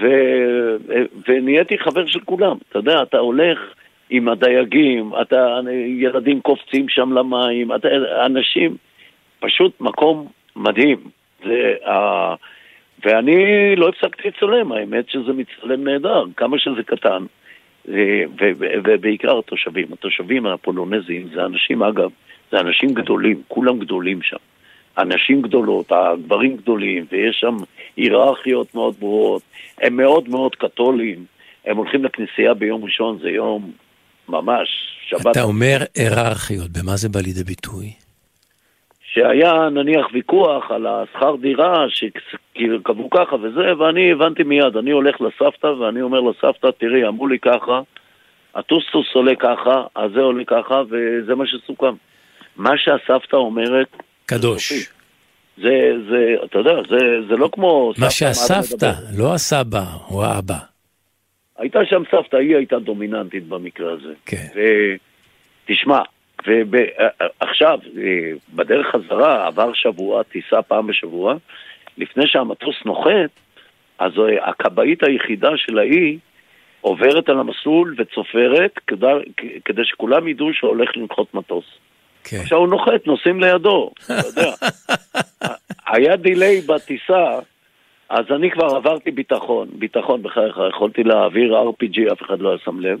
[0.00, 0.76] ו-
[1.28, 2.56] ונהייתי חבר של כולם.
[2.68, 3.58] אתה יודע, אתה הולך
[4.10, 7.88] עם הדייגים, אתה, ילדים קופצים שם למים, אתה,
[8.26, 8.76] אנשים,
[9.40, 10.98] פשוט מקום מדהים.
[11.44, 11.74] זה.
[13.04, 13.36] ואני
[13.76, 17.24] לא הפסקתי לצלם, האמת שזה מצטלם נהדר, כמה שזה קטן.
[17.88, 18.24] ו-
[18.84, 22.10] ובעיקר התושבים, התושבים הפולונזים זה אנשים, אגב,
[22.52, 24.36] זה אנשים גדולים, כולם גדולים שם.
[24.98, 27.56] אנשים גדולות, הגברים גדולים, ויש שם
[27.96, 29.42] היררכיות מאוד ברורות.
[29.80, 31.24] הם מאוד מאוד קתולים,
[31.64, 33.72] הם הולכים לכנסייה ביום ראשון, זה יום
[34.28, 34.68] ממש.
[35.08, 35.26] שבת.
[35.26, 37.92] אתה אומר היררכיות, במה זה בא לידי ביטוי?
[39.12, 45.66] שהיה נניח ויכוח על השכר דירה, שקבעו ככה וזה, ואני הבנתי מיד, אני הולך לסבתא
[45.66, 47.80] ואני אומר לסבתא, תראי, אמרו לי ככה,
[48.54, 51.94] הטוסטוס עולה ככה, הזה עולה ככה, וזה מה שסוכם.
[52.56, 53.88] מה שהסבתא אומרת...
[54.26, 54.72] קדוש.
[55.56, 57.92] זה, זה, אתה יודע, זה, זה לא כמו...
[57.98, 60.58] מה שהסבתא, לא הסבא או האבא.
[61.58, 64.12] הייתה שם סבתא, היא הייתה דומיננטית במקרה הזה.
[64.26, 64.46] כן.
[65.68, 66.02] ותשמע,
[66.46, 67.78] ועכשיו,
[68.54, 71.34] בדרך חזרה, עבר שבוע, טיסה פעם בשבוע,
[71.98, 73.30] לפני שהמטוס נוחת,
[73.98, 74.12] אז
[74.42, 76.18] הכבאית היחידה של האי
[76.80, 79.06] עוברת על המסלול וצופרת כדי,
[79.64, 81.64] כדי שכולם ידעו שהולך לנחות מטוס.
[82.24, 82.36] כן.
[82.36, 84.50] עכשיו הוא נוחת, נוסעים לידו, אתה יודע.
[85.92, 87.38] היה דיליי בטיסה,
[88.08, 92.80] אז אני כבר עברתי ביטחון, ביטחון בחייך, יכולתי להעביר RPG, אף אחד לא היה שם
[92.80, 92.98] לב,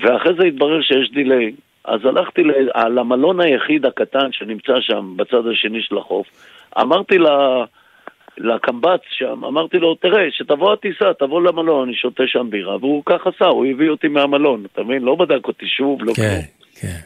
[0.00, 1.52] ואחרי זה התברר שיש דיליי.
[1.84, 2.42] אז הלכתי
[2.94, 6.26] למלון היחיד הקטן שנמצא שם בצד השני של החוף,
[6.80, 7.64] אמרתי לה...
[8.40, 13.26] לקמב"ץ שם, אמרתי לו, תראה, שתבוא הטיסה, תבוא למלון, אני שותה שם בירה, והוא כך
[13.26, 15.02] עשה, הוא הביא אותי מהמלון, אתה מבין?
[15.02, 16.42] לא בדק אותי שוב, לא כן, כלום.
[16.80, 16.98] כן.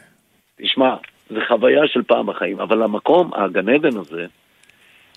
[0.61, 0.95] תשמע,
[1.33, 4.25] זו חוויה של פעם בחיים, אבל המקום, הגן עדן הזה,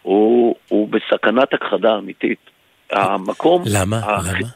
[0.03, 2.39] הוא, הוא בסכנת הכחדה אמיתית.
[2.93, 3.63] המקום...
[3.81, 3.97] למה?
[3.99, 4.49] הח- למה?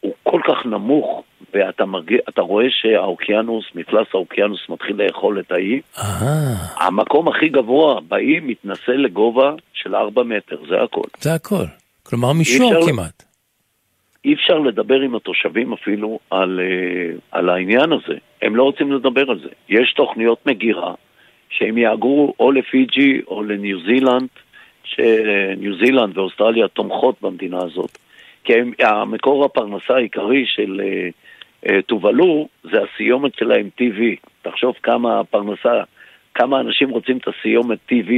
[0.00, 1.22] הוא כל כך נמוך,
[1.54, 1.84] ואתה
[2.28, 5.80] אתה רואה שהאוקיינוס, מפלס האוקיינוס מתחיל לאכול את האי.
[5.98, 6.04] אה,
[6.86, 11.02] המקום הכי גבוה באי מתנסה לגובה של 4 מטר, זה הכל.
[11.20, 11.64] זה הכל.
[12.02, 13.22] כלומר מישור אפשר- כמעט.
[14.24, 18.18] אי אפשר לדבר עם התושבים אפילו על, אה, על העניין הזה.
[18.42, 19.48] הם לא רוצים לדבר על זה.
[19.68, 20.94] יש תוכניות מגירה
[21.50, 24.28] שהם יהגרו או לפיג'י או לניו זילנד,
[24.84, 27.98] שניו זילנד ואוסטרליה תומכות במדינה הזאת.
[28.44, 31.08] כי הם, המקור הפרנסה העיקרי של אה,
[31.68, 34.00] אה, טובלו זה הסיומת שלהם TV.
[34.42, 35.82] תחשוב כמה פרנסה,
[36.34, 38.12] כמה אנשים רוצים את הסיומת TV.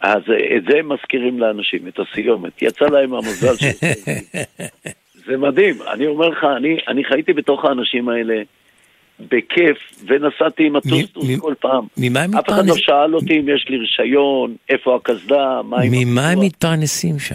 [0.00, 2.62] אז אה, את זה הם מזכירים לאנשים, את הסיומת.
[2.62, 3.86] יצא להם המזל של
[5.26, 8.42] זה מדהים, אני אומר לך, אני, אני חייתי בתוך האנשים האלה
[9.28, 11.84] בכיף, ונסעתי עם הטוסטוס כל פעם.
[11.96, 12.84] ממה הם אף אחד לא מתפרנסים?
[12.84, 16.40] שאל אותי אם יש לי רישיון, איפה הקסדה, מה עם ממה הם.
[16.40, 17.34] מתפרנסים שם?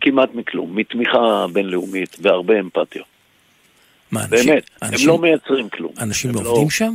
[0.00, 3.02] כמעט מכלום, מתמיכה בינלאומית והרבה אמפתיה.
[4.12, 5.92] מה, אנשים- באמת, הם אנשים- לא מייצרים כלום.
[6.00, 6.92] אנשים הם לא- עובדים שם?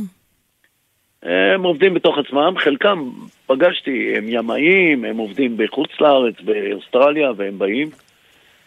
[1.22, 3.10] הם עובדים בתוך עצמם, חלקם
[3.46, 7.90] פגשתי, הם ימאים, הם עובדים בחוץ לארץ, באוסטרליה, והם באים,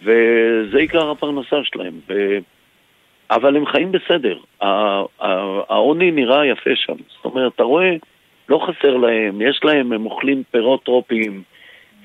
[0.02, 1.94] וזה עיקר הפרנסה שלהם.
[3.32, 4.38] אבל הם חיים בסדר.
[5.70, 6.94] העוני נראה יפה שם.
[6.94, 7.96] זאת אומרת, אתה רואה,
[8.50, 11.44] לא חסר להם, יש להם, הם אוכלים פירות טרופיים,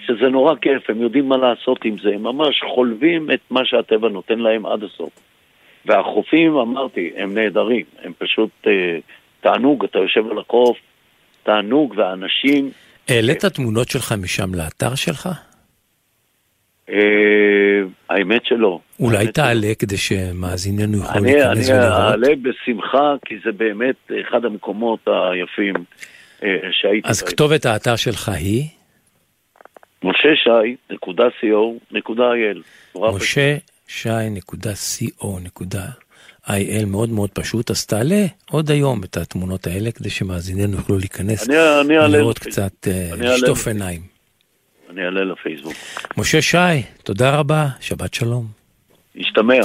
[0.06, 4.08] שזה נורא כיף, הם יודעים מה לעשות עם זה, הם ממש חולבים את מה שהטבע
[4.08, 5.10] נותן להם עד הסוף.
[5.86, 8.98] והחופים, אמרתי, הם נהדרים, הם פשוט אה,
[9.40, 10.78] תענוג, אתה יושב על החוף,
[11.42, 12.70] תענוג, והאנשים...
[13.08, 15.28] העלית תמונות שלך משם לאתר שלך?
[16.92, 17.80] אה,
[18.10, 18.80] האמת שלא.
[19.00, 21.92] אולי תעלה כדי שמאזיננו יוכלו אני, להיכנס אני ולראות?
[21.92, 25.74] אעלה בשמחה, כי זה באמת אחד המקומות היפים
[26.42, 27.22] אה, שהייתי אז.
[27.22, 28.68] כתובת האתר שלך היא
[30.04, 31.46] משה שי, נקודה co,
[31.90, 32.58] נקודה il.
[32.94, 33.22] נורא פשוט.
[33.22, 34.46] משה שי.co.il
[36.86, 41.56] מאוד מאוד פשוט, אז תעלה עוד היום את התמונות האלה כדי שמאזיננו יוכלו להיכנס אני,
[41.98, 42.38] אני לפייסבוק.
[42.38, 43.68] קצת, אה, אני לשטוף.
[43.68, 44.17] עיניים.
[44.90, 45.74] אני אעלה לפייסבוק.
[46.16, 48.46] משה שי, תודה רבה, שבת שלום.
[49.16, 49.60] השתמע.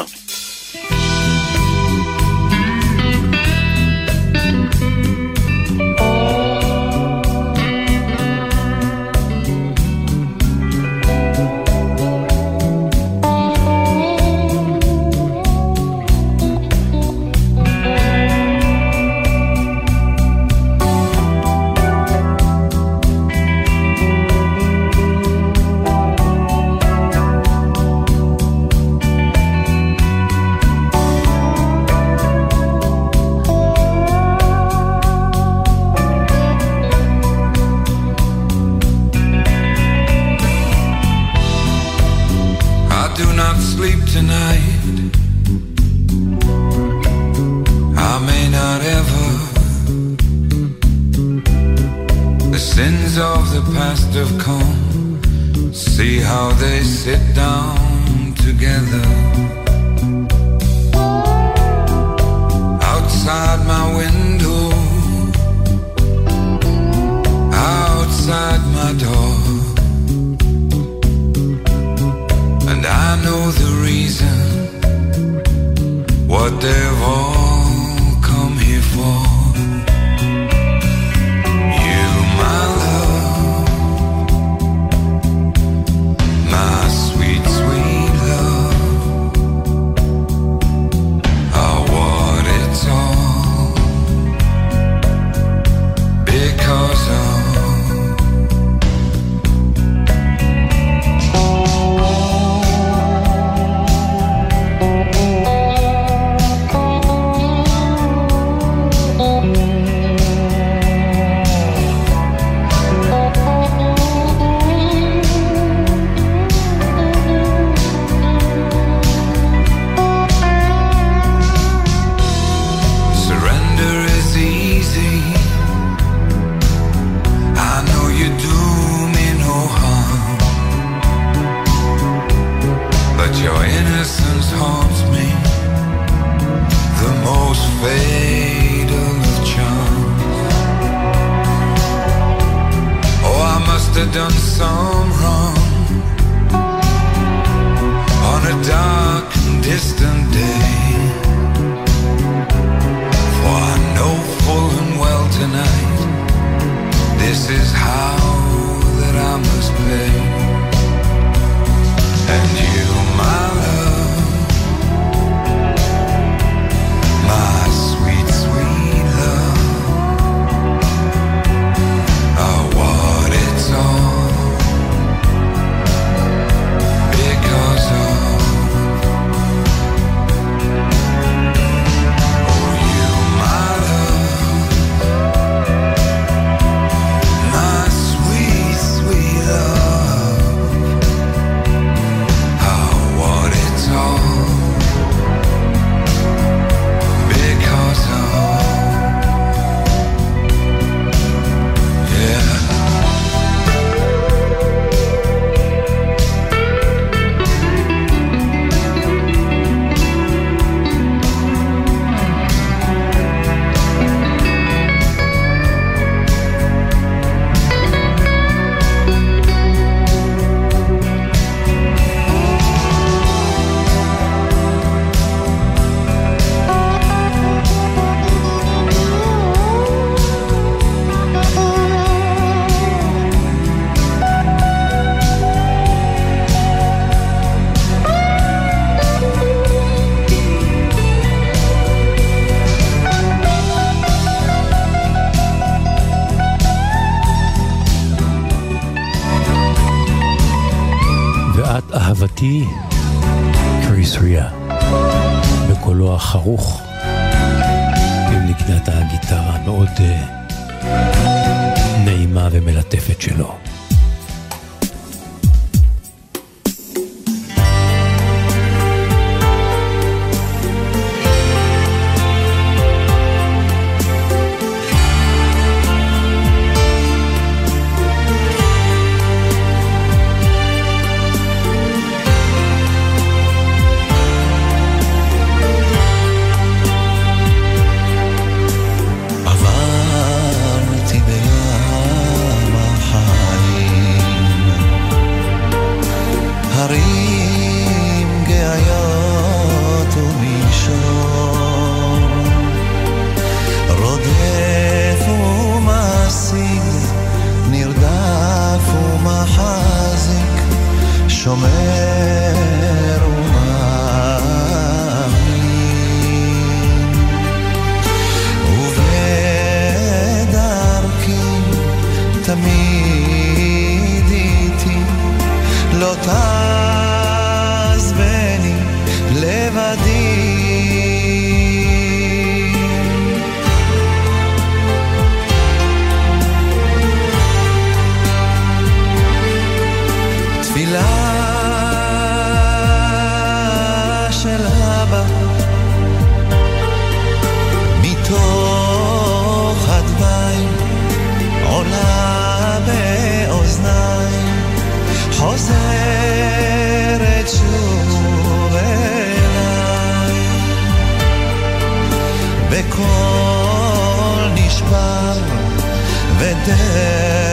[366.65, 367.52] dead.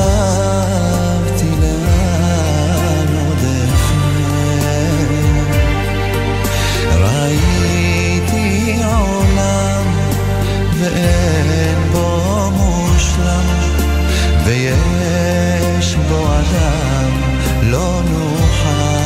[0.00, 4.20] אהבתי לאן עוד אפר
[7.00, 9.84] ראיתי עולם
[10.80, 13.48] ואין בו מושלם
[14.44, 17.10] ויש בו אדם
[17.62, 19.00] לא נוחם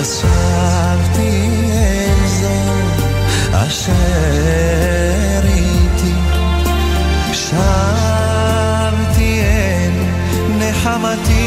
[0.00, 2.58] אספתי אל זו
[3.52, 6.14] אשר איתי
[7.32, 8.07] שם
[10.98, 11.37] amava-te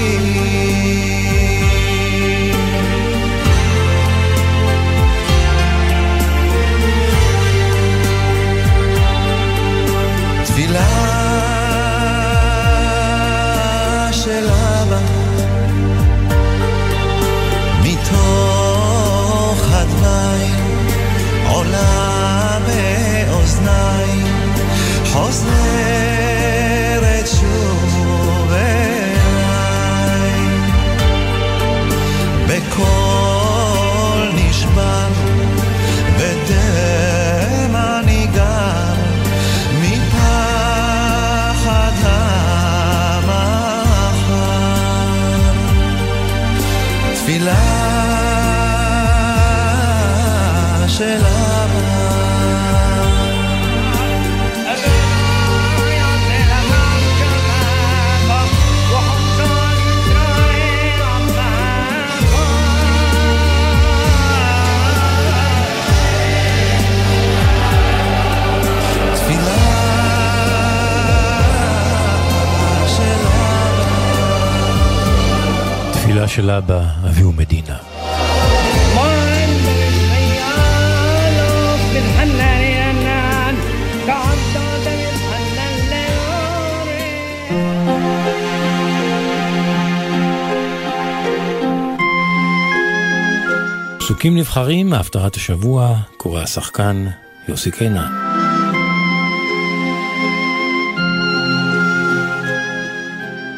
[94.21, 97.05] פסוקים נבחרים מהפטרת השבוע, קורא השחקן
[97.47, 98.11] יוסי קינן.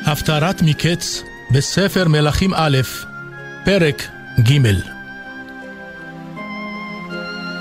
[0.06, 2.78] הפטרת מקץ בספר מלכים א',
[3.66, 4.08] פרק
[4.40, 4.58] ג'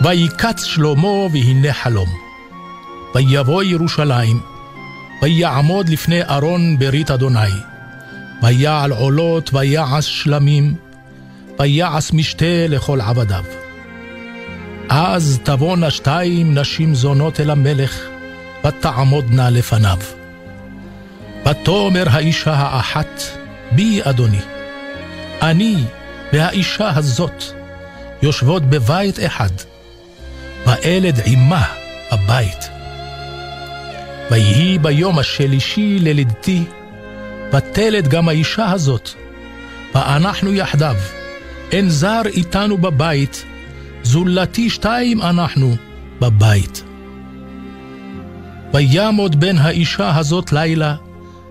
[0.04, 2.08] ויקץ שלמה והנה חלום.
[3.14, 4.40] ויבוא ירושלים,
[5.22, 7.50] ויעמוד לפני ארון ברית אדוני.
[8.42, 10.74] ויעל עולות, ויעש שלמים,
[11.62, 13.44] ויעש משתה לכל עבדיו.
[14.88, 18.00] אז תבואנה שתיים נשים זונות אל המלך,
[18.64, 19.98] ותעמודנה לפניו.
[21.46, 23.22] ותאמר האישה האחת,
[23.72, 24.40] בי אדוני,
[25.42, 25.76] אני
[26.32, 27.44] והאישה הזאת
[28.22, 29.50] יושבות בבית אחד,
[30.66, 31.64] ואלד עמה
[32.10, 32.68] הבית.
[34.30, 36.64] ויהי ביום השלישי ללידתי,
[37.52, 39.10] ותלד גם האישה הזאת,
[39.94, 40.96] ואנחנו יחדיו,
[41.72, 43.44] אין זר איתנו בבית,
[44.02, 45.74] זולתי שתיים אנחנו
[46.20, 46.84] בבית.
[48.74, 50.94] וימוד בן האישה הזאת לילה,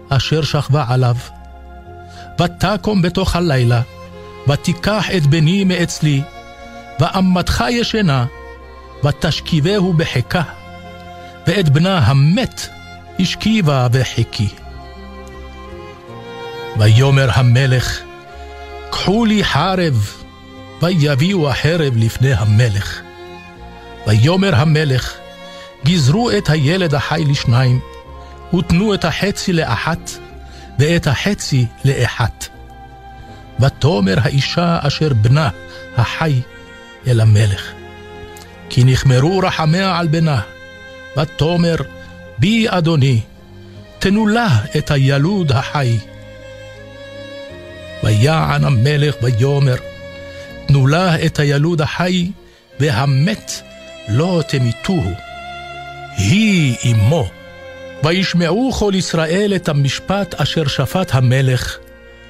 [0.09, 1.15] אשר שכבה עליו.
[2.41, 3.81] ותקום בתוך הלילה,
[4.47, 6.21] ותיקח את בני מאצלי,
[6.99, 8.25] ואמתך ישנה,
[9.03, 10.43] ותשכיבהו בחיקה,
[11.47, 12.69] ואת בנה המת
[13.19, 14.47] השכיבה בחיקי.
[16.77, 18.01] ויאמר המלך,
[18.91, 20.13] קחו לי חרב,
[20.81, 23.01] ויביאו החרב לפני המלך.
[24.07, 25.17] ויאמר המלך,
[25.85, 27.79] גזרו את הילד החי לשניים,
[28.53, 30.11] ותנו את החצי לאחת,
[30.79, 32.47] ואת החצי לאחת.
[33.59, 35.49] ותאמר האישה אשר בנה
[35.97, 36.41] החי
[37.07, 37.71] אל המלך.
[38.69, 40.41] כי נכמרו רחמיה על בנה,
[41.17, 41.75] ותאמר
[42.37, 43.21] בי אדוני,
[43.99, 45.97] תנו לה את הילוד החי.
[48.03, 49.75] ויען המלך ויאמר,
[50.67, 52.31] תנו לה את הילוד החי,
[52.79, 53.61] והמת
[54.09, 55.11] לא תמיתוהו.
[56.17, 57.29] היא אמו.
[58.03, 61.77] וישמעו כל ישראל את המשפט אשר שפט המלך,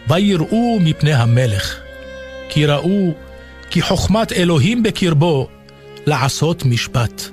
[0.07, 1.80] ויראו מפני המלך.
[2.49, 3.13] כי ראו
[3.69, 5.47] כי חוכמת אלוהים בקרבו
[6.05, 7.24] לעשות משפט.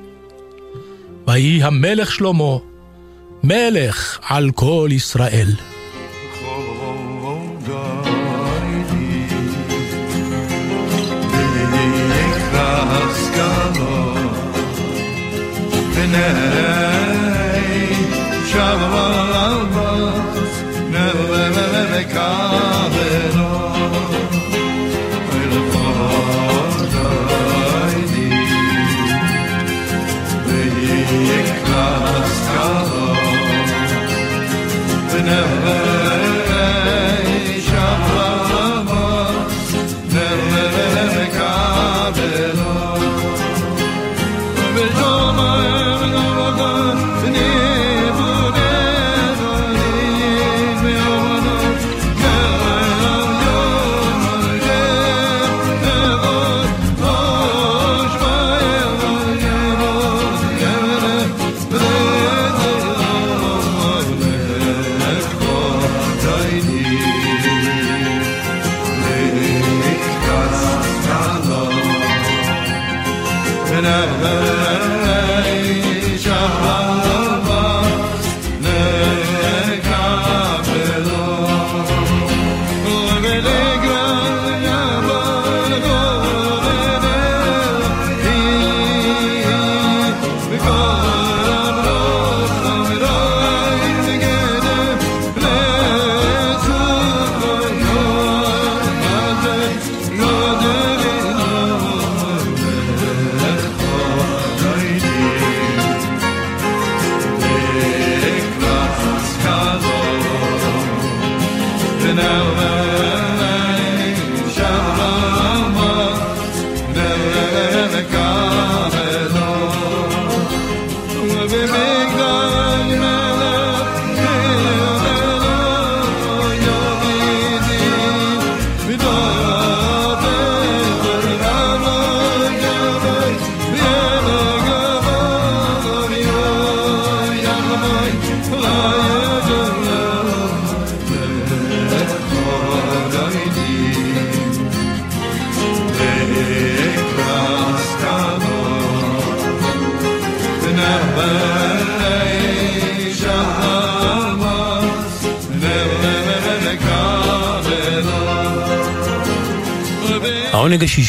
[1.26, 2.56] ויהי המלך שלמה
[3.42, 5.67] מלך על כל ישראל.
[15.98, 16.97] Happiness.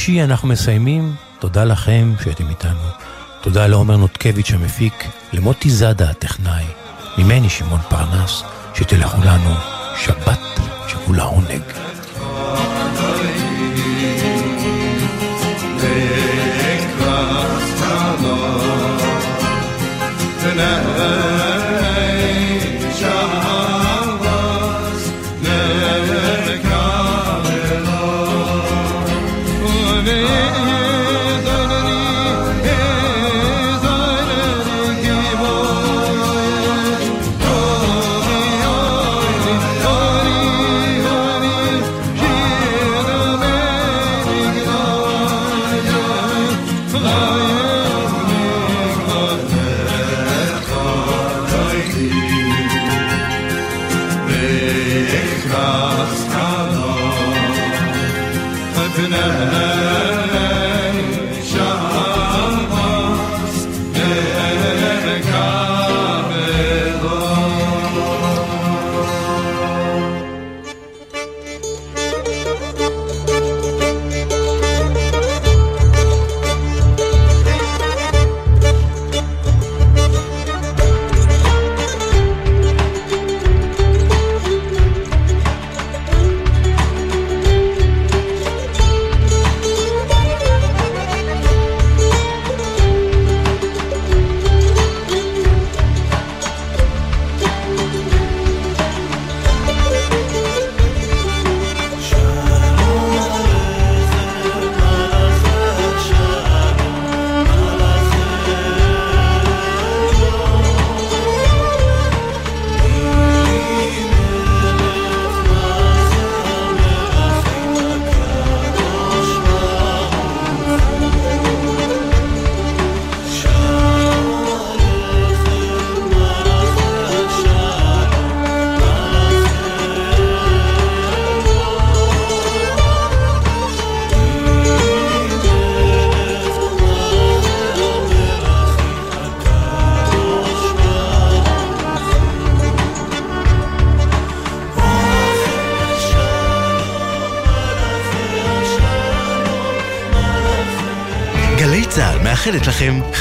[0.09, 1.15] השישי אנחנו מסיימים.
[1.39, 2.89] תודה לכם שהייתם איתנו.
[3.41, 4.93] תודה לעומר נותקביץ' המפיק,
[5.33, 6.63] למוטי זאדה הטכנאי,
[7.17, 8.43] ממני שמעון פרנס,
[8.73, 9.55] שתלכו לנו
[9.97, 10.39] שבת
[10.87, 11.61] שכולה עונג.
[20.41, 21.38] גלי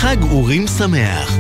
[0.01, 1.39] חג אורים שמח.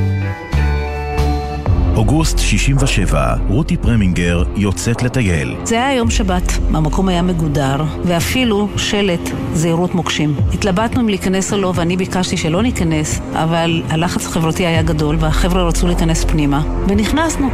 [1.96, 5.56] אוגוסט 67, רותי פרמינגר יוצאת לטייל.
[5.64, 10.34] זה היה יום שבת, המקום היה מגודר, ואפילו שלט זהירות מוקשים.
[10.54, 15.62] התלבטנו אם להיכנס או לא, ואני ביקשתי שלא ניכנס, אבל הלחץ החברתי היה גדול, והחבר'ה
[15.62, 17.50] רצו להיכנס פנימה, ונכנסנו.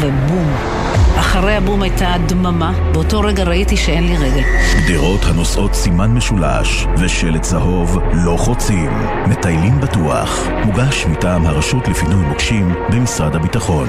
[0.00, 0.97] ובום.
[1.28, 4.42] אחרי הבום הייתה דממה, באותו רגע ראיתי שאין לי רגל.
[4.86, 8.90] גדרות הנושאות סימן משולש ושלט צהוב לא חוצים.
[9.26, 10.48] מטיילים בטוח.
[10.64, 13.88] מוגש מטעם הרשות לפינוי מוקשים במשרד הביטחון.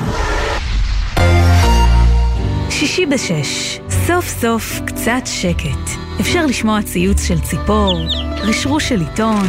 [2.69, 5.99] שישי בשש, סוף סוף קצת שקט.
[6.19, 7.99] אפשר לשמוע ציוץ של ציפור,
[8.41, 9.47] רשרוש של עיתון,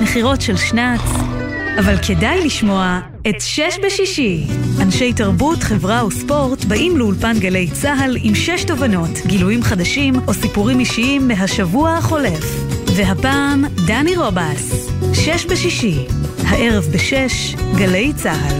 [0.00, 1.00] נחירות של שנץ,
[1.78, 4.46] אבל כדאי לשמוע את שש בשישי.
[4.82, 10.80] אנשי תרבות, חברה וספורט באים לאולפן גלי צה"ל עם שש תובנות, גילויים חדשים או סיפורים
[10.80, 12.44] אישיים מהשבוע החולף.
[12.96, 14.90] והפעם, דני רובס.
[15.12, 15.98] שש בשישי.
[16.46, 18.56] הערב בשש, גלי צה"ל.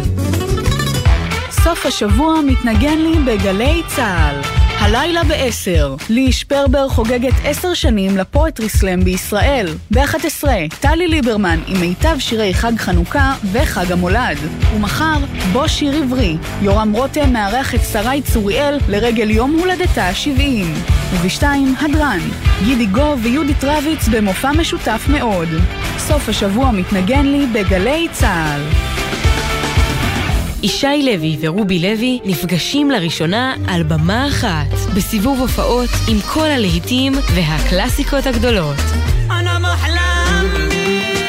[1.50, 4.51] סוף השבוע מתנגן לי בגלי צה"ל.
[4.84, 9.68] הלילה ב-10, לי שפרבר חוגגת 10 שנים לפואטרי סלאם בישראל.
[9.90, 10.44] ב-11,
[10.80, 14.38] טלי ליברמן עם מיטב שירי חג חנוכה וחג המולד.
[14.74, 15.16] ומחר,
[15.52, 20.66] בוא שיר עברי, יורם רותם מארח את שרי צוריאל לרגל יום הולדתה ה-70.
[21.12, 21.44] וב-2,
[21.80, 22.20] הדרן,
[22.64, 25.48] גידי גוב ויהודית רביץ במופע משותף מאוד.
[25.98, 28.91] סוף השבוע מתנגן לי בגלי צה"ל.
[30.62, 38.26] ישי לוי ורובי לוי נפגשים לראשונה על במה אחת, בסיבוב הופעות עם כל הלהיטים והקלאסיקות
[38.26, 38.76] הגדולות.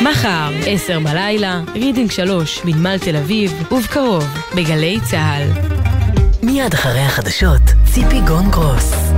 [0.01, 4.25] מחר, עשר בלילה, רידינג שלוש, בנמל תל אביב, ובקרוב,
[4.55, 5.47] בגלי צה"ל.
[6.43, 7.61] מיד אחרי החדשות,
[7.93, 9.12] ציפי גון גרוס.